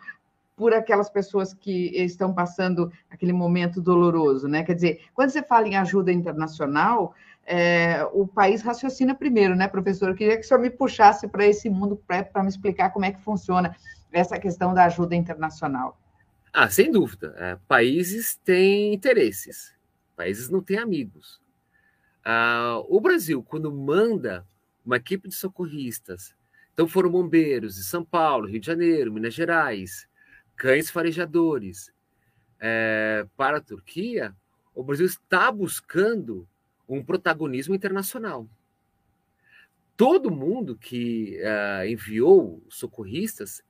por 0.58 0.74
aquelas 0.74 1.10
pessoas 1.10 1.54
que 1.54 1.92
estão 1.96 2.34
passando 2.34 2.92
aquele 3.10 3.34
momento 3.34 3.82
doloroso, 3.82 4.48
né? 4.48 4.64
Quer 4.64 4.74
dizer, 4.74 5.02
quando 5.14 5.30
você 5.30 5.42
fala 5.42 5.68
em 5.68 5.78
ajuda 5.78 6.12
internacional, 6.12 7.14
é, 7.46 8.04
o 8.12 8.28
país 8.28 8.62
raciocina 8.62 9.14
primeiro, 9.14 9.56
né, 9.56 9.68
professor? 9.68 10.10
Eu 10.10 10.16
queria 10.16 10.38
que 10.38 10.44
o 10.44 10.48
senhor 10.48 10.60
me 10.60 10.70
puxasse 10.70 11.28
para 11.28 11.46
esse 11.46 11.70
mundo 11.70 11.96
para 12.08 12.44
me 12.44 12.50
explicar 12.50 12.90
como 12.90 13.06
é 13.06 13.12
que 13.12 13.22
funciona 13.22 13.76
essa 14.12 14.40
questão 14.40 14.74
da 14.74 14.86
ajuda 14.86 15.16
internacional. 15.16 16.00
Ah, 16.52 16.70
sem 16.70 16.92
dúvida. 16.92 17.36
É, 17.38 17.58
países 17.68 18.36
têm 18.44 18.94
interesses, 18.94 19.76
países 20.16 20.50
não 20.50 20.62
têm 20.62 20.78
amigos. 20.78 21.42
Ah, 22.24 22.82
o 22.88 23.00
Brasil, 23.00 23.44
quando 23.44 23.72
manda 23.72 24.48
uma 24.84 24.98
equipe 24.98 25.28
de 25.28 25.36
socorristas, 25.36 26.34
então 26.74 26.88
foram 26.88 27.12
bombeiros 27.12 27.76
de 27.76 27.84
São 27.84 28.04
Paulo, 28.04 28.48
Rio 28.48 28.60
de 28.60 28.66
Janeiro, 28.66 29.14
Minas 29.14 29.34
Gerais, 29.34 30.08
cães 30.56 30.90
farejadores 30.90 31.94
é, 32.60 33.26
para 33.38 33.58
a 33.58 33.62
Turquia, 33.62 34.36
o 34.74 34.84
Brasil 34.84 35.06
está 35.06 35.52
buscando 35.52 36.48
um 36.88 37.04
protagonismo 37.04 37.76
internacional. 37.76 38.48
Todo 39.98 40.32
mundo 40.32 40.76
que 40.76 41.40
uh, 41.42 41.88
enviou 41.88 42.62
socorristas 42.70 43.64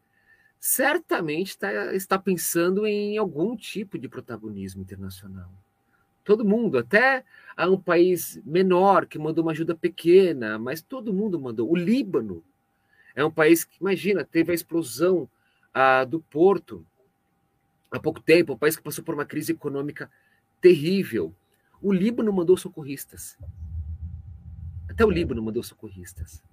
certamente 0.60 1.50
está, 1.50 1.94
está 1.94 2.18
pensando 2.18 2.88
em 2.88 3.18
algum 3.18 3.56
tipo 3.56 4.00
de 4.00 4.10
protagonismo 4.10 4.82
internacional. 4.82 5.52
Todo 6.24 6.44
mundo, 6.44 6.80
até 6.80 7.24
há 7.56 7.70
um 7.70 7.80
país 7.80 8.42
menor 8.44 9.06
que 9.06 9.20
mandou 9.20 9.44
uma 9.44 9.52
ajuda 9.52 9.76
pequena, 9.76 10.58
mas 10.58 10.82
todo 10.82 11.14
mundo 11.14 11.40
mandou. 11.40 11.70
O 11.70 11.76
Líbano 11.76 12.44
é 13.16 13.24
um 13.24 13.30
país 13.30 13.64
que, 13.64 13.78
imagina, 13.80 14.26
teve 14.26 14.52
a 14.52 14.56
explosão 14.56 15.30
ah, 15.72 16.04
do 16.04 16.20
porto 16.20 16.84
há 17.92 18.00
pouco 18.00 18.20
tempo, 18.20 18.54
um 18.54 18.58
país 18.58 18.76
que 18.76 18.82
passou 18.82 19.04
por 19.04 19.14
uma 19.14 19.26
crise 19.26 19.52
econômica 19.52 20.10
terrível. 20.60 21.32
O 21.86 21.94
Líbano 21.94 22.34
mandou 22.34 22.58
socorristas. 22.58 23.38
Até 24.90 25.06
o 25.06 25.12
Líbano 25.12 25.40
mandou 25.44 25.62
socorristas. 25.62 26.44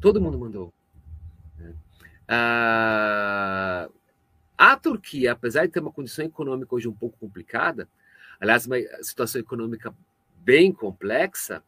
Todo 0.00 0.22
mundo 0.22 0.38
mandou. 0.38 0.72
Ah, 2.26 3.90
a 4.56 4.74
Turquia, 4.78 5.32
apesar 5.32 5.66
de 5.66 5.72
ter 5.72 5.80
uma 5.80 5.92
condição 5.92 6.24
econômica 6.24 6.74
hoje 6.74 6.88
um 6.88 6.94
pouco 6.94 7.18
complicada, 7.18 7.86
aliás, 8.40 8.64
uma 8.66 8.76
situação 9.02 9.38
econômica 9.38 9.94
bem 10.36 10.72
complexa, 10.72 11.62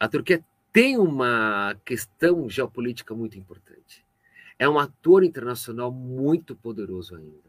a 0.00 0.08
Turquia 0.08 0.44
tem 0.72 0.98
uma 0.98 1.76
questão 1.84 2.50
geopolítica 2.50 3.14
muito 3.14 3.38
importante. 3.38 4.04
É 4.58 4.68
um 4.68 4.76
ator 4.76 5.22
internacional 5.22 5.92
muito 5.92 6.56
poderoso 6.56 7.14
ainda, 7.14 7.45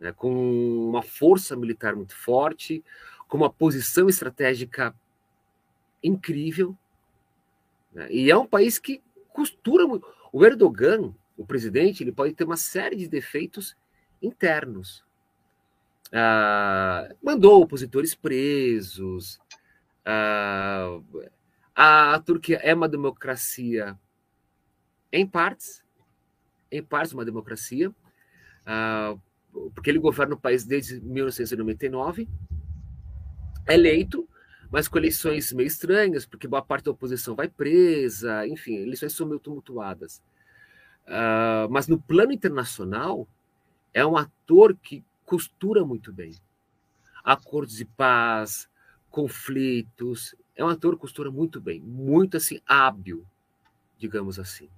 né? 0.00 0.12
com 0.12 0.88
uma 0.88 1.02
força 1.02 1.54
militar 1.54 1.94
muito 1.94 2.16
forte, 2.16 2.82
com 3.28 3.36
uma 3.36 3.50
posição 3.50 4.08
estratégica 4.08 4.94
incrível. 6.02 6.76
Né? 7.92 8.08
E 8.10 8.30
é 8.30 8.36
um 8.36 8.46
país 8.46 8.78
que 8.78 9.02
costura. 9.32 9.84
O 10.32 10.44
Erdogan, 10.44 11.14
o 11.36 11.44
presidente, 11.44 12.02
ele 12.02 12.12
pode 12.12 12.32
ter 12.34 12.44
uma 12.44 12.56
série 12.56 12.96
de 12.96 13.08
defeitos 13.08 13.76
internos. 14.22 15.04
Ah, 16.12 17.08
mandou 17.22 17.62
opositores 17.62 18.14
presos. 18.14 19.38
Ah, 20.04 20.98
a 21.74 22.18
Turquia 22.20 22.56
é 22.58 22.74
uma 22.74 22.88
democracia 22.88 23.98
em 25.12 25.26
partes, 25.26 25.84
em 26.70 26.82
partes 26.82 27.12
uma 27.12 27.24
democracia, 27.24 27.92
ah, 28.66 29.16
porque 29.74 29.90
ele 29.90 29.98
governa 29.98 30.34
o 30.34 30.40
país 30.40 30.64
desde 30.64 31.00
1999, 31.00 32.28
eleito, 33.68 34.28
mas 34.70 34.88
com 34.88 34.98
eleições 34.98 35.52
meio 35.52 35.66
estranhas, 35.66 36.24
porque 36.24 36.46
boa 36.46 36.62
parte 36.62 36.84
da 36.84 36.90
oposição 36.92 37.34
vai 37.34 37.48
presa, 37.48 38.46
enfim, 38.46 38.76
eleições 38.76 39.12
são 39.12 39.26
meio 39.26 39.40
tumultuadas. 39.40 40.22
Uh, 41.06 41.68
mas 41.70 41.88
no 41.88 42.00
plano 42.00 42.32
internacional, 42.32 43.26
é 43.92 44.06
um 44.06 44.16
ator 44.16 44.76
que 44.76 45.04
costura 45.24 45.84
muito 45.84 46.12
bem. 46.12 46.32
Acordos 47.24 47.76
de 47.76 47.84
paz, 47.84 48.68
conflitos, 49.10 50.34
é 50.54 50.64
um 50.64 50.68
ator 50.68 50.94
que 50.94 51.00
costura 51.00 51.30
muito 51.30 51.60
bem, 51.60 51.80
muito 51.80 52.36
assim, 52.36 52.60
hábil, 52.66 53.26
digamos 53.98 54.38
assim. 54.38 54.68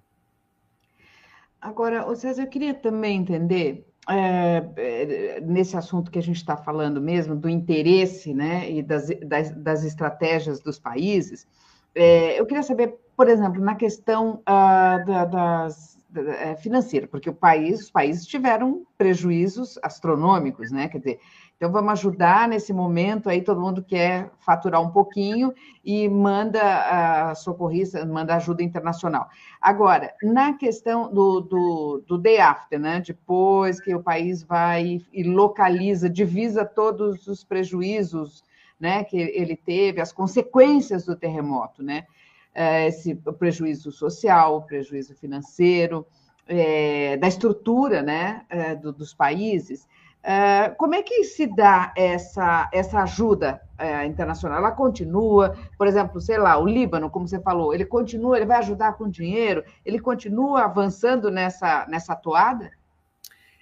Agora, 1.60 2.12
César, 2.16 2.42
eu 2.42 2.48
queria 2.48 2.74
também 2.74 3.18
entender 3.20 3.86
é, 4.08 4.68
é, 4.76 5.40
nesse 5.40 5.76
assunto 5.76 6.10
que 6.10 6.18
a 6.18 6.22
gente 6.22 6.36
está 6.36 6.56
falando 6.56 7.00
mesmo, 7.00 7.36
do 7.36 7.48
interesse 7.48 8.34
né, 8.34 8.70
e 8.70 8.82
das, 8.82 9.08
das, 9.24 9.50
das 9.52 9.84
estratégias 9.84 10.60
dos 10.60 10.78
países, 10.78 11.46
é, 11.94 12.40
eu 12.40 12.46
queria 12.46 12.62
saber, 12.62 12.94
por 13.16 13.28
exemplo, 13.28 13.62
na 13.62 13.74
questão 13.74 14.40
uh, 14.40 15.04
da, 15.06 15.24
das, 15.26 15.98
da, 16.08 16.22
é, 16.22 16.56
financeira, 16.56 17.06
porque 17.06 17.28
o 17.28 17.34
país, 17.34 17.82
os 17.82 17.90
países 17.90 18.26
tiveram 18.26 18.86
prejuízos 18.96 19.78
astronômicos, 19.82 20.72
né? 20.72 20.88
Quer 20.88 20.98
dizer, 20.98 21.20
então, 21.62 21.70
vamos 21.70 21.92
ajudar 21.92 22.48
nesse 22.48 22.72
momento 22.72 23.30
aí, 23.30 23.40
todo 23.40 23.60
mundo 23.60 23.84
quer 23.84 24.28
faturar 24.40 24.82
um 24.82 24.90
pouquinho 24.90 25.54
e 25.84 26.08
manda 26.08 26.60
a 26.60 27.36
socorrista, 27.36 28.04
manda 28.04 28.34
ajuda 28.34 28.64
internacional. 28.64 29.28
Agora, 29.60 30.12
na 30.24 30.54
questão 30.54 31.14
do, 31.14 31.40
do, 31.40 32.04
do 32.04 32.18
day 32.18 32.40
after, 32.40 32.80
né? 32.80 33.00
Depois 33.06 33.80
que 33.80 33.94
o 33.94 34.02
país 34.02 34.42
vai 34.42 35.02
e 35.12 35.22
localiza, 35.22 36.10
divisa 36.10 36.64
todos 36.64 37.28
os 37.28 37.44
prejuízos 37.44 38.42
né, 38.80 39.04
que 39.04 39.16
ele 39.16 39.54
teve, 39.54 40.00
as 40.00 40.12
consequências 40.12 41.06
do 41.06 41.14
terremoto, 41.14 41.80
né? 41.80 42.06
É, 42.52 42.88
esse 42.88 43.14
prejuízo 43.14 43.92
social, 43.92 44.62
prejuízo 44.62 45.14
financeiro, 45.14 46.04
é, 46.48 47.16
da 47.18 47.28
estrutura 47.28 48.02
né, 48.02 48.42
é, 48.50 48.74
do, 48.74 48.92
dos 48.92 49.14
países. 49.14 49.86
É, 50.22 50.68
como 50.70 50.94
é 50.94 51.02
que 51.02 51.24
se 51.24 51.46
dá 51.46 51.92
essa, 51.96 52.70
essa 52.72 53.02
ajuda 53.02 53.60
é, 53.76 54.06
internacional? 54.06 54.58
Ela 54.58 54.70
continua, 54.70 55.56
por 55.76 55.88
exemplo, 55.88 56.20
sei 56.20 56.38
lá, 56.38 56.56
o 56.58 56.66
Líbano, 56.66 57.10
como 57.10 57.26
você 57.26 57.40
falou, 57.40 57.74
ele 57.74 57.84
continua, 57.84 58.36
ele 58.36 58.46
vai 58.46 58.58
ajudar 58.58 58.92
com 58.92 59.08
dinheiro, 59.08 59.64
ele 59.84 59.98
continua 59.98 60.62
avançando 60.62 61.30
nessa, 61.30 61.86
nessa 61.88 62.14
toada? 62.14 62.70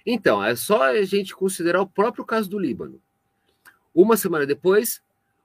Então, 0.05 0.43
é 0.43 0.55
só 0.55 0.83
a 0.83 1.01
gente 1.01 1.35
considerar 1.35 1.81
o 1.81 1.87
próprio 1.87 2.23
caso 2.23 2.49
do 2.49 2.59
Líbano. 2.59 3.01
Uma 3.93 4.15
semana 4.15 4.45
depois, 4.45 5.01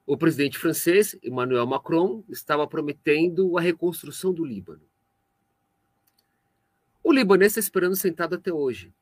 o 0.06 0.16
presidente 0.16 0.58
francês, 0.58 1.16
Emmanuel 1.22 1.66
Macron, 1.66 2.22
estava 2.28 2.66
prometendo 2.66 3.56
a 3.56 3.60
reconstrução 3.60 4.32
do 4.32 4.44
Líbano. 4.44 4.82
O 7.02 7.12
libanês 7.12 7.52
está 7.52 7.60
esperando 7.60 7.94
sentado 7.96 8.34
até 8.34 8.52
hoje. 8.52 8.92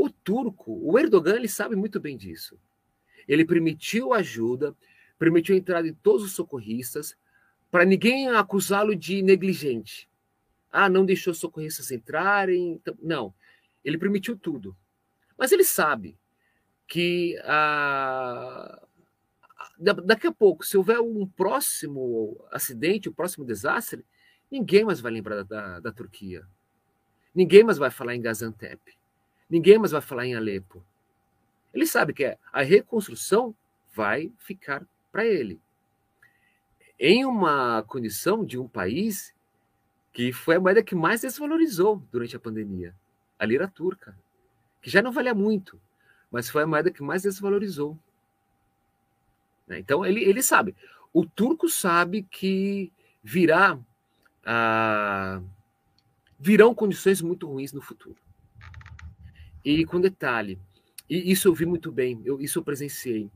O 0.00 0.08
turco, 0.08 0.80
o 0.82 0.98
Erdogan, 0.98 1.36
ele 1.36 1.46
sabe 1.46 1.76
muito 1.76 2.00
bem 2.00 2.16
disso. 2.16 2.58
Ele 3.28 3.44
permitiu 3.44 4.14
ajuda, 4.14 4.74
permitiu 5.18 5.54
a 5.54 5.58
entrada 5.58 5.86
de 5.86 5.92
todos 5.92 6.24
os 6.24 6.32
socorristas, 6.32 7.14
para 7.70 7.84
ninguém 7.84 8.26
acusá-lo 8.30 8.96
de 8.96 9.20
negligente. 9.20 10.08
Ah, 10.72 10.88
não 10.88 11.04
deixou 11.04 11.34
socorristas 11.34 11.90
entrarem. 11.90 12.72
Então, 12.72 12.96
não, 13.02 13.34
ele 13.84 13.98
permitiu 13.98 14.38
tudo. 14.38 14.74
Mas 15.36 15.52
ele 15.52 15.64
sabe 15.64 16.16
que 16.88 17.38
ah, 17.44 18.82
daqui 19.78 20.28
a 20.28 20.32
pouco, 20.32 20.64
se 20.64 20.78
houver 20.78 20.98
um 20.98 21.26
próximo 21.26 22.42
acidente, 22.50 23.10
um 23.10 23.12
próximo 23.12 23.44
desastre, 23.44 24.02
ninguém 24.50 24.82
mais 24.82 24.98
vai 24.98 25.12
lembrar 25.12 25.42
da, 25.42 25.42
da, 25.42 25.80
da 25.80 25.92
Turquia. 25.92 26.46
Ninguém 27.34 27.62
mais 27.64 27.76
vai 27.76 27.90
falar 27.90 28.14
em 28.14 28.22
Gaziantep. 28.22 28.98
Ninguém 29.50 29.78
mais 29.78 29.90
vai 29.90 30.00
falar 30.00 30.26
em 30.26 30.36
Alepo. 30.36 30.82
Ele 31.74 31.86
sabe 31.86 32.12
que 32.14 32.36
a 32.52 32.62
reconstrução 32.62 33.54
vai 33.92 34.32
ficar 34.38 34.86
para 35.10 35.26
ele. 35.26 35.60
Em 36.98 37.24
uma 37.24 37.82
condição 37.82 38.44
de 38.44 38.56
um 38.58 38.68
país 38.68 39.34
que 40.12 40.32
foi 40.32 40.56
a 40.56 40.60
moeda 40.60 40.82
que 40.82 40.94
mais 40.94 41.22
desvalorizou 41.22 42.02
durante 42.12 42.36
a 42.36 42.40
pandemia, 42.40 42.94
a 43.38 43.44
lira 43.44 43.66
turca, 43.66 44.16
que 44.80 44.90
já 44.90 45.02
não 45.02 45.12
valia 45.12 45.34
muito, 45.34 45.80
mas 46.30 46.48
foi 46.48 46.62
a 46.62 46.66
moeda 46.66 46.90
que 46.90 47.02
mais 47.02 47.22
desvalorizou. 47.22 47.98
Né? 49.66 49.78
Então 49.78 50.04
ele, 50.04 50.22
ele 50.22 50.42
sabe, 50.42 50.76
o 51.12 51.24
turco 51.24 51.68
sabe 51.68 52.22
que 52.22 52.92
virá 53.22 53.78
ah, 54.44 55.40
virão 56.38 56.74
condições 56.74 57.20
muito 57.20 57.46
ruins 57.46 57.72
no 57.72 57.82
futuro. 57.82 58.16
E 59.64 59.84
com 59.84 60.00
detalhe, 60.00 60.58
e 61.08 61.30
isso 61.30 61.48
eu 61.48 61.54
vi 61.54 61.66
muito 61.66 61.90
bem, 61.90 62.20
eu, 62.24 62.40
isso 62.40 62.58
eu 62.58 62.64
presenciei. 62.64 63.30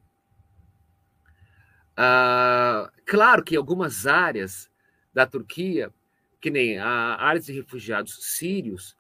Ah, 1.97 2.91
claro 3.07 3.43
que 3.43 3.57
algumas 3.57 4.07
áreas 4.07 4.71
da 5.13 5.27
Turquia, 5.27 5.93
que 6.41 6.51
nem 6.51 6.79
a 6.79 7.17
áreas 7.17 7.47
de 7.47 7.53
refugiados 7.53 8.19
sírios, 8.37 8.97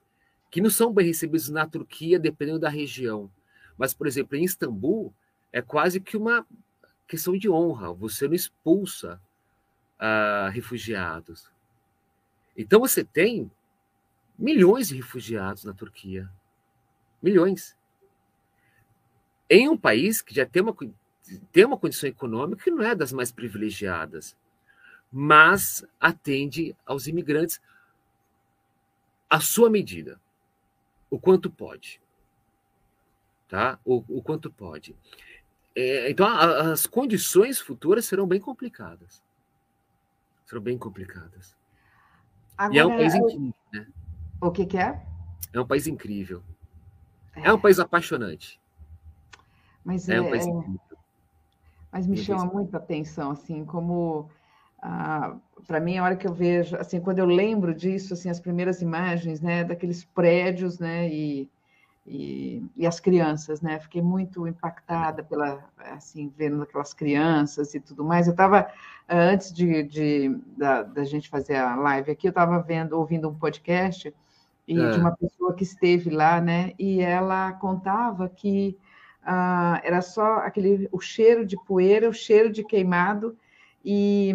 que 0.50 0.60
não 0.60 0.70
são 0.70 0.92
bem 0.92 1.06
recebidos 1.06 1.48
na 1.48 1.66
Turquia, 1.66 2.18
dependendo 2.18 2.60
da 2.60 2.68
região. 2.68 3.30
Mas, 3.76 3.92
por 3.92 4.06
exemplo, 4.06 4.36
em 4.36 4.44
Istambul, 4.44 5.12
é 5.52 5.60
quase 5.60 6.00
que 6.00 6.16
uma 6.16 6.46
questão 7.08 7.36
de 7.36 7.50
honra. 7.50 7.92
Você 7.92 8.28
não 8.28 8.34
expulsa 8.34 9.20
uh, 9.98 10.50
refugiados. 10.50 11.50
Então, 12.56 12.78
você 12.78 13.02
tem 13.02 13.50
milhões 14.38 14.88
de 14.88 14.96
refugiados 14.96 15.64
na 15.64 15.72
Turquia. 15.72 16.30
Milhões. 17.24 17.76
Em 19.48 19.68
um 19.68 19.76
país 19.76 20.20
que 20.22 20.34
já 20.34 20.46
tem 20.46 20.62
uma, 20.62 20.76
tem 21.50 21.64
uma 21.64 21.78
condição 21.78 22.08
econômica 22.08 22.64
que 22.64 22.70
não 22.70 22.84
é 22.84 22.94
das 22.94 23.12
mais 23.12 23.32
privilegiadas 23.32 24.36
mas 25.16 25.86
atende 26.00 26.74
aos 26.84 27.06
imigrantes 27.06 27.62
à 29.30 29.38
sua 29.38 29.70
medida, 29.70 30.20
o 31.08 31.20
quanto 31.20 31.48
pode. 31.48 32.00
Tá? 33.46 33.78
O, 33.84 34.02
o 34.08 34.20
quanto 34.20 34.50
pode. 34.50 34.96
É, 35.76 36.10
então, 36.10 36.26
a, 36.26 36.72
as 36.72 36.84
condições 36.84 37.60
futuras 37.60 38.06
serão 38.06 38.26
bem 38.26 38.40
complicadas. 38.40 39.22
Serão 40.46 40.60
bem 40.60 40.76
complicadas. 40.76 41.56
Agora, 42.58 42.74
e 42.74 42.78
é 42.80 42.84
um 42.84 42.96
país 42.96 43.14
incrível, 43.14 43.54
né? 43.72 43.86
O 44.40 44.50
que, 44.50 44.66
que 44.66 44.78
é? 44.78 45.06
É 45.52 45.60
um 45.60 45.66
país 45.66 45.86
incrível. 45.86 46.42
É, 47.36 47.48
é 47.48 47.52
um 47.52 47.58
país 47.58 47.78
apaixonante. 47.78 48.60
Mas 49.84 50.08
é, 50.08 50.16
é 50.16 50.20
um 50.20 50.30
país 50.30 50.46
é. 50.46 50.50
Mas 51.92 52.06
me 52.06 52.16
chama 52.16 52.44
muita 52.46 52.78
atenção, 52.78 53.30
assim, 53.30 53.64
como 53.64 54.28
ah, 54.86 55.36
para 55.66 55.80
mim, 55.80 55.96
a 55.96 56.04
hora 56.04 56.14
que 56.14 56.26
eu 56.26 56.34
vejo, 56.34 56.76
assim, 56.76 57.00
quando 57.00 57.18
eu 57.18 57.24
lembro 57.24 57.74
disso, 57.74 58.12
assim, 58.12 58.28
as 58.28 58.38
primeiras 58.38 58.82
imagens, 58.82 59.40
né, 59.40 59.64
daqueles 59.64 60.04
prédios, 60.04 60.78
né, 60.78 61.08
e, 61.08 61.48
e, 62.06 62.62
e, 62.76 62.86
as 62.86 63.00
crianças, 63.00 63.62
né, 63.62 63.78
fiquei 63.80 64.02
muito 64.02 64.46
impactada 64.46 65.22
pela, 65.24 65.64
assim, 65.78 66.30
vendo 66.36 66.62
aquelas 66.62 66.92
crianças 66.92 67.74
e 67.74 67.80
tudo 67.80 68.04
mais. 68.04 68.26
Eu 68.26 68.32
estava, 68.32 68.70
ah, 69.08 69.16
antes 69.16 69.50
de, 69.50 69.82
de 69.84 70.38
da, 70.54 70.82
da, 70.82 71.02
gente 71.02 71.30
fazer 71.30 71.56
a 71.56 71.74
live 71.76 72.10
aqui, 72.10 72.26
eu 72.26 72.30
estava 72.30 72.60
vendo, 72.60 72.92
ouvindo 72.98 73.26
um 73.28 73.34
podcast 73.34 74.12
e 74.66 74.80
é. 74.80 74.90
de 74.90 74.98
uma 74.98 75.14
pessoa 75.14 75.54
que 75.54 75.62
esteve 75.62 76.10
lá, 76.10 76.40
né, 76.40 76.72
e 76.78 77.00
ela 77.00 77.52
contava 77.52 78.28
que 78.28 78.78
ah, 79.22 79.80
era 79.82 80.02
só 80.02 80.36
aquele, 80.38 80.88
o 80.92 81.00
cheiro 81.00 81.46
de 81.46 81.56
poeira, 81.64 82.08
o 82.08 82.12
cheiro 82.12 82.50
de 82.50 82.62
queimado, 82.62 83.36
e, 83.84 84.34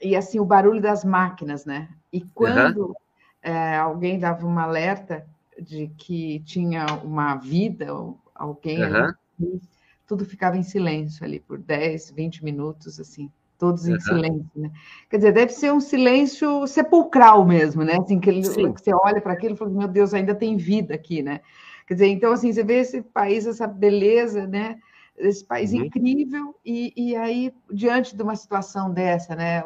e 0.00 0.14
assim 0.14 0.38
o 0.38 0.44
barulho 0.44 0.80
das 0.80 1.04
máquinas, 1.04 1.64
né? 1.64 1.88
E 2.12 2.20
quando 2.20 2.86
uhum. 2.86 2.94
é, 3.42 3.76
alguém 3.76 4.18
dava 4.18 4.46
um 4.46 4.58
alerta 4.58 5.26
de 5.60 5.88
que 5.96 6.40
tinha 6.40 6.86
uma 7.02 7.36
vida, 7.36 7.88
alguém 8.34 8.82
uhum. 8.82 9.04
ali, 9.40 9.60
tudo 10.06 10.24
ficava 10.24 10.56
em 10.56 10.62
silêncio 10.62 11.24
ali 11.24 11.40
por 11.40 11.58
10, 11.58 12.10
20 12.12 12.44
minutos, 12.44 12.98
assim, 13.00 13.30
todos 13.58 13.86
em 13.88 13.94
uhum. 13.94 14.00
silêncio, 14.00 14.50
né? 14.54 14.70
Quer 15.10 15.16
dizer, 15.16 15.32
deve 15.32 15.52
ser 15.52 15.72
um 15.72 15.80
silêncio 15.80 16.66
sepulcral 16.66 17.44
mesmo, 17.44 17.82
né? 17.84 17.98
Assim, 18.00 18.20
que, 18.20 18.30
ele, 18.30 18.42
que 18.42 18.80
você 18.80 18.92
olha 18.94 19.20
para 19.20 19.32
aquilo 19.32 19.54
e 19.54 19.56
fala, 19.56 19.70
meu 19.70 19.88
Deus, 19.88 20.14
ainda 20.14 20.34
tem 20.34 20.56
vida 20.56 20.94
aqui, 20.94 21.22
né? 21.22 21.40
Quer 21.86 21.94
dizer, 21.94 22.06
então, 22.08 22.32
assim, 22.32 22.52
você 22.52 22.62
vê 22.62 22.80
esse 22.80 23.02
país, 23.02 23.46
essa 23.46 23.66
beleza, 23.66 24.46
né? 24.46 24.78
esse 25.18 25.44
país 25.44 25.72
uhum. 25.72 25.84
incrível, 25.84 26.54
e, 26.64 26.92
e 26.96 27.16
aí, 27.16 27.52
diante 27.70 28.16
de 28.16 28.22
uma 28.22 28.36
situação 28.36 28.92
dessa, 28.92 29.34
né, 29.34 29.64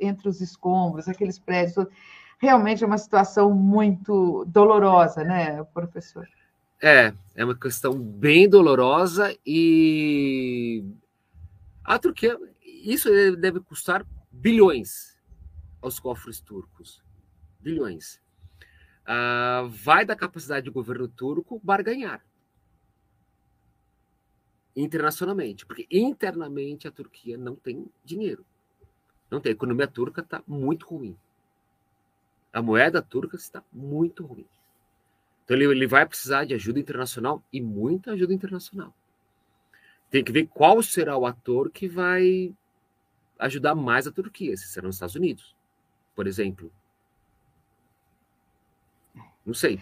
entre 0.00 0.28
os 0.28 0.40
escombros, 0.40 1.08
aqueles 1.08 1.38
prédios, 1.38 1.86
realmente 2.38 2.82
é 2.82 2.86
uma 2.86 2.98
situação 2.98 3.52
muito 3.52 4.44
dolorosa, 4.46 5.24
né, 5.24 5.62
professor? 5.74 6.26
É, 6.80 7.12
é 7.34 7.44
uma 7.44 7.58
questão 7.58 7.96
bem 7.98 8.48
dolorosa 8.48 9.36
e 9.46 10.84
a 11.84 11.98
Turquia, 11.98 12.36
isso 12.82 13.08
deve 13.36 13.60
custar 13.60 14.06
bilhões 14.30 15.16
aos 15.80 15.98
cofres 15.98 16.40
turcos, 16.40 17.02
bilhões. 17.60 18.20
Ah, 19.04 19.66
vai 19.68 20.04
da 20.04 20.14
capacidade 20.14 20.66
do 20.66 20.72
governo 20.72 21.08
turco 21.08 21.60
barganhar 21.62 22.24
internacionalmente, 24.74 25.66
porque 25.66 25.86
internamente 25.90 26.88
a 26.88 26.90
Turquia 26.90 27.36
não 27.36 27.54
tem 27.54 27.86
dinheiro. 28.04 28.44
Não 29.30 29.40
tem. 29.40 29.50
A 29.50 29.54
economia 29.54 29.86
turca 29.86 30.20
está 30.20 30.42
muito 30.46 30.86
ruim. 30.86 31.16
A 32.52 32.60
moeda 32.60 33.00
turca 33.00 33.36
está 33.36 33.62
muito 33.72 34.24
ruim. 34.24 34.46
Então 35.44 35.56
ele, 35.56 35.66
ele 35.66 35.86
vai 35.86 36.06
precisar 36.06 36.44
de 36.44 36.54
ajuda 36.54 36.80
internacional 36.80 37.42
e 37.52 37.60
muita 37.60 38.12
ajuda 38.12 38.32
internacional. 38.32 38.94
Tem 40.10 40.22
que 40.22 40.32
ver 40.32 40.46
qual 40.46 40.82
será 40.82 41.16
o 41.16 41.26
ator 41.26 41.70
que 41.70 41.88
vai 41.88 42.54
ajudar 43.42 43.74
mais 43.74 44.06
a 44.06 44.12
Turquia, 44.12 44.56
se 44.56 44.68
serão 44.68 44.88
os 44.88 44.96
Estados 44.96 45.14
Unidos, 45.14 45.54
por 46.14 46.26
exemplo. 46.26 46.72
Não 49.44 49.54
sei. 49.54 49.80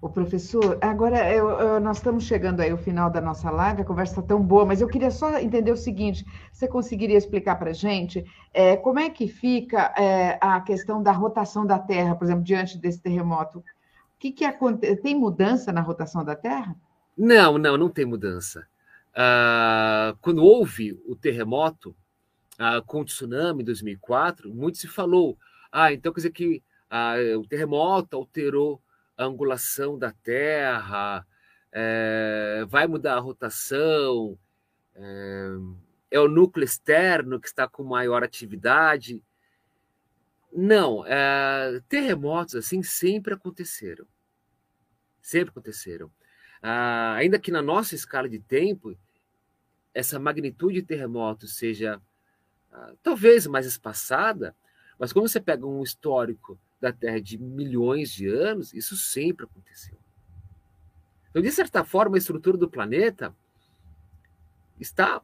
O 0.00 0.10
professor, 0.10 0.78
agora 0.82 1.32
eu, 1.32 1.48
eu, 1.48 1.80
nós 1.80 1.96
estamos 1.96 2.24
chegando 2.24 2.60
aí 2.60 2.70
ao 2.70 2.76
final 2.76 3.10
da 3.10 3.20
nossa 3.20 3.50
live, 3.50 3.80
a 3.80 3.84
conversa 3.84 4.12
está 4.12 4.22
tão 4.22 4.42
boa, 4.42 4.64
mas 4.66 4.80
eu 4.80 4.88
queria 4.88 5.10
só 5.10 5.38
entender 5.38 5.72
o 5.72 5.76
seguinte: 5.76 6.24
você 6.52 6.68
conseguiria 6.68 7.16
explicar 7.16 7.56
para 7.56 7.70
a 7.70 7.74
gente 7.74 8.24
é, 8.52 8.76
como 8.76 8.98
é 8.98 9.08
que 9.08 9.26
fica 9.26 9.94
é, 9.96 10.38
a 10.40 10.60
questão 10.60 11.02
da 11.02 11.12
rotação 11.12 11.66
da 11.66 11.78
Terra, 11.78 12.14
por 12.14 12.24
exemplo, 12.24 12.44
diante 12.44 12.76
desse 12.76 13.00
terremoto? 13.00 13.60
O 13.60 13.64
que, 14.18 14.32
que 14.32 14.44
acontece? 14.44 14.96
Tem 14.96 15.14
mudança 15.14 15.72
na 15.72 15.80
rotação 15.80 16.24
da 16.24 16.36
Terra? 16.36 16.76
Não, 17.16 17.56
não, 17.56 17.76
não 17.78 17.88
tem 17.88 18.04
mudança. 18.04 18.66
Ah, 19.14 20.14
quando 20.20 20.44
houve 20.44 21.00
o 21.06 21.16
terremoto 21.16 21.96
ah, 22.58 22.80
com 22.82 23.00
o 23.00 23.04
tsunami 23.04 23.62
em 23.62 23.66
2004, 23.66 24.52
muito 24.52 24.78
se 24.78 24.88
falou: 24.88 25.38
ah, 25.70 25.92
então 25.92 26.12
quer 26.12 26.20
dizer 26.20 26.30
que 26.32 26.62
ah, 26.90 27.14
o 27.38 27.46
terremoto 27.46 28.16
alterou 28.16 28.80
a 29.16 29.24
angulação 29.24 29.98
da 29.98 30.12
Terra, 30.12 31.26
é, 31.72 32.64
vai 32.68 32.86
mudar 32.86 33.16
a 33.16 33.20
rotação, 33.20 34.38
é, 34.94 35.48
é, 36.10 36.20
o 36.20 36.28
núcleo 36.28 36.64
externo 36.64 37.40
que 37.40 37.48
está 37.48 37.68
com 37.68 37.82
maior 37.84 38.22
atividade. 38.22 39.22
Não, 40.52 41.04
é, 41.06 41.80
terremotos 41.88 42.54
assim 42.54 42.82
sempre 42.82 43.34
aconteceram. 43.34 44.06
Sempre 45.20 45.50
aconteceram. 45.50 46.10
Ah, 46.62 47.14
ainda 47.14 47.38
que 47.38 47.50
na 47.50 47.60
nossa 47.62 47.94
escala 47.94 48.28
de 48.28 48.38
tempo, 48.38 48.96
essa 49.92 50.18
magnitude 50.18 50.80
de 50.80 50.86
terremotos 50.86 51.56
seja 51.56 52.00
talvez 53.02 53.46
mais 53.46 53.66
espaçada, 53.66 54.54
mas 54.98 55.12
quando 55.12 55.28
você 55.28 55.40
pega 55.40 55.66
um 55.66 55.82
histórico 55.82 56.58
da 56.80 56.92
Terra 56.92 57.20
de 57.20 57.38
milhões 57.38 58.10
de 58.10 58.28
anos, 58.28 58.72
isso 58.72 58.96
sempre 58.96 59.44
aconteceu. 59.44 59.96
Então, 61.30 61.42
de 61.42 61.50
certa 61.52 61.84
forma, 61.84 62.16
a 62.16 62.18
estrutura 62.18 62.56
do 62.56 62.68
planeta 62.68 63.34
está 64.80 65.20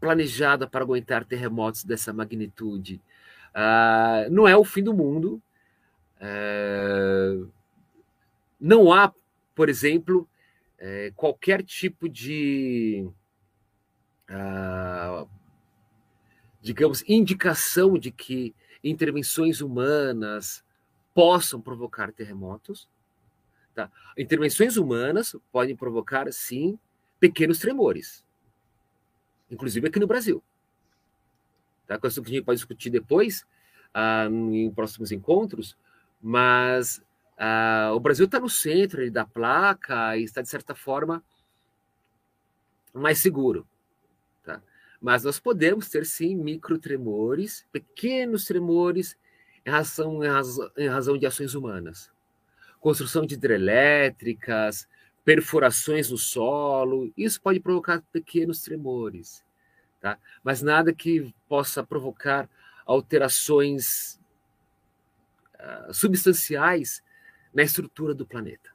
planejada 0.00 0.66
para 0.66 0.84
aguentar 0.84 1.24
terremotos 1.24 1.84
dessa 1.84 2.12
magnitude. 2.12 3.00
Uh, 3.54 4.30
não 4.30 4.46
é 4.46 4.56
o 4.56 4.64
fim 4.64 4.82
do 4.82 4.92
mundo. 4.92 5.42
Uh, 6.20 7.50
não 8.60 8.92
há, 8.92 9.12
por 9.54 9.68
exemplo, 9.68 10.28
uh, 10.78 11.14
qualquer 11.14 11.62
tipo 11.62 12.08
de, 12.08 13.08
ah, 14.28 15.26
digamos, 16.64 17.04
indicação 17.06 17.98
de 17.98 18.10
que 18.10 18.54
intervenções 18.82 19.60
humanas 19.60 20.64
possam 21.12 21.60
provocar 21.60 22.10
terremotos. 22.10 22.88
Tá? 23.74 23.90
Intervenções 24.16 24.78
humanas 24.78 25.36
podem 25.52 25.76
provocar, 25.76 26.32
sim, 26.32 26.78
pequenos 27.20 27.58
tremores, 27.58 28.24
inclusive 29.50 29.88
aqui 29.88 30.00
no 30.00 30.06
Brasil. 30.06 30.42
Tá? 31.86 31.98
Questão 31.98 32.24
que 32.24 32.30
a 32.30 32.34
gente 32.34 32.44
pode 32.44 32.56
discutir 32.56 32.88
depois, 32.88 33.42
uh, 33.94 34.54
em 34.54 34.70
próximos 34.70 35.12
encontros, 35.12 35.76
mas 36.22 36.96
uh, 37.36 37.92
o 37.94 38.00
Brasil 38.00 38.24
está 38.24 38.40
no 38.40 38.48
centro 38.48 39.10
da 39.10 39.26
placa 39.26 40.16
e 40.16 40.24
está, 40.24 40.40
de 40.40 40.48
certa 40.48 40.74
forma, 40.74 41.22
mais 42.94 43.18
seguro. 43.18 43.68
Mas 45.04 45.22
nós 45.22 45.38
podemos 45.38 45.90
ter, 45.90 46.06
sim, 46.06 46.34
microtremores, 46.34 47.66
pequenos 47.70 48.46
tremores, 48.46 49.18
em 49.62 49.68
razão, 49.68 50.24
em 50.24 50.28
razão, 50.28 50.70
em 50.78 50.88
razão 50.88 51.18
de 51.18 51.26
ações 51.26 51.54
humanas. 51.54 52.10
Construção 52.80 53.26
de 53.26 53.34
hidrelétricas, 53.34 54.88
perfurações 55.22 56.10
no 56.10 56.16
solo, 56.16 57.12
isso 57.18 57.38
pode 57.38 57.60
provocar 57.60 58.02
pequenos 58.10 58.62
tremores, 58.62 59.44
tá? 60.00 60.18
mas 60.42 60.62
nada 60.62 60.90
que 60.90 61.34
possa 61.50 61.84
provocar 61.84 62.48
alterações 62.86 64.18
uh, 65.60 65.92
substanciais 65.92 67.02
na 67.52 67.62
estrutura 67.62 68.14
do 68.14 68.26
planeta. 68.26 68.73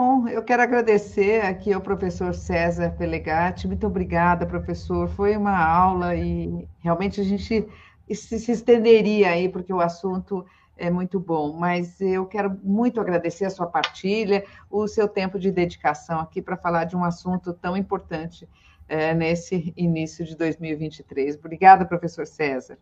Bom, 0.00 0.28
eu 0.28 0.44
quero 0.44 0.62
agradecer 0.62 1.44
aqui 1.44 1.72
ao 1.72 1.80
professor 1.80 2.32
César 2.32 2.92
Pelegatti. 2.92 3.66
Muito 3.66 3.84
obrigada, 3.84 4.46
professor. 4.46 5.08
Foi 5.08 5.36
uma 5.36 5.58
aula 5.58 6.14
e 6.14 6.68
realmente 6.78 7.20
a 7.20 7.24
gente 7.24 7.66
se 8.08 8.52
estenderia 8.52 9.30
aí, 9.30 9.48
porque 9.48 9.72
o 9.72 9.80
assunto 9.80 10.46
é 10.76 10.88
muito 10.88 11.18
bom, 11.18 11.52
mas 11.58 12.00
eu 12.00 12.26
quero 12.26 12.56
muito 12.62 13.00
agradecer 13.00 13.44
a 13.46 13.50
sua 13.50 13.66
partilha, 13.66 14.44
o 14.70 14.86
seu 14.86 15.08
tempo 15.08 15.36
de 15.36 15.50
dedicação 15.50 16.20
aqui 16.20 16.40
para 16.40 16.56
falar 16.56 16.84
de 16.84 16.94
um 16.94 17.02
assunto 17.02 17.52
tão 17.52 17.76
importante 17.76 18.48
é, 18.88 19.12
nesse 19.12 19.74
início 19.76 20.24
de 20.24 20.36
2023. 20.36 21.34
Obrigada, 21.34 21.84
professor 21.84 22.24
César. 22.24 22.78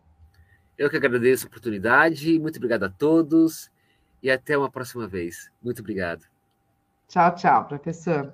Eu 0.77 0.87
que 0.87 0.97
agradeço 0.97 1.47
a 1.47 1.47
oportunidade, 1.47 2.37
muito 2.37 2.57
obrigado 2.57 2.83
a 2.83 2.89
todos 2.91 3.71
e 4.21 4.29
até 4.29 4.55
uma 4.55 4.69
próxima 4.69 5.07
vez. 5.07 5.51
Muito 5.63 5.79
obrigado. 5.79 6.36
Tchau, 7.09 7.35
tchau, 7.35 7.67
professor. 7.67 8.33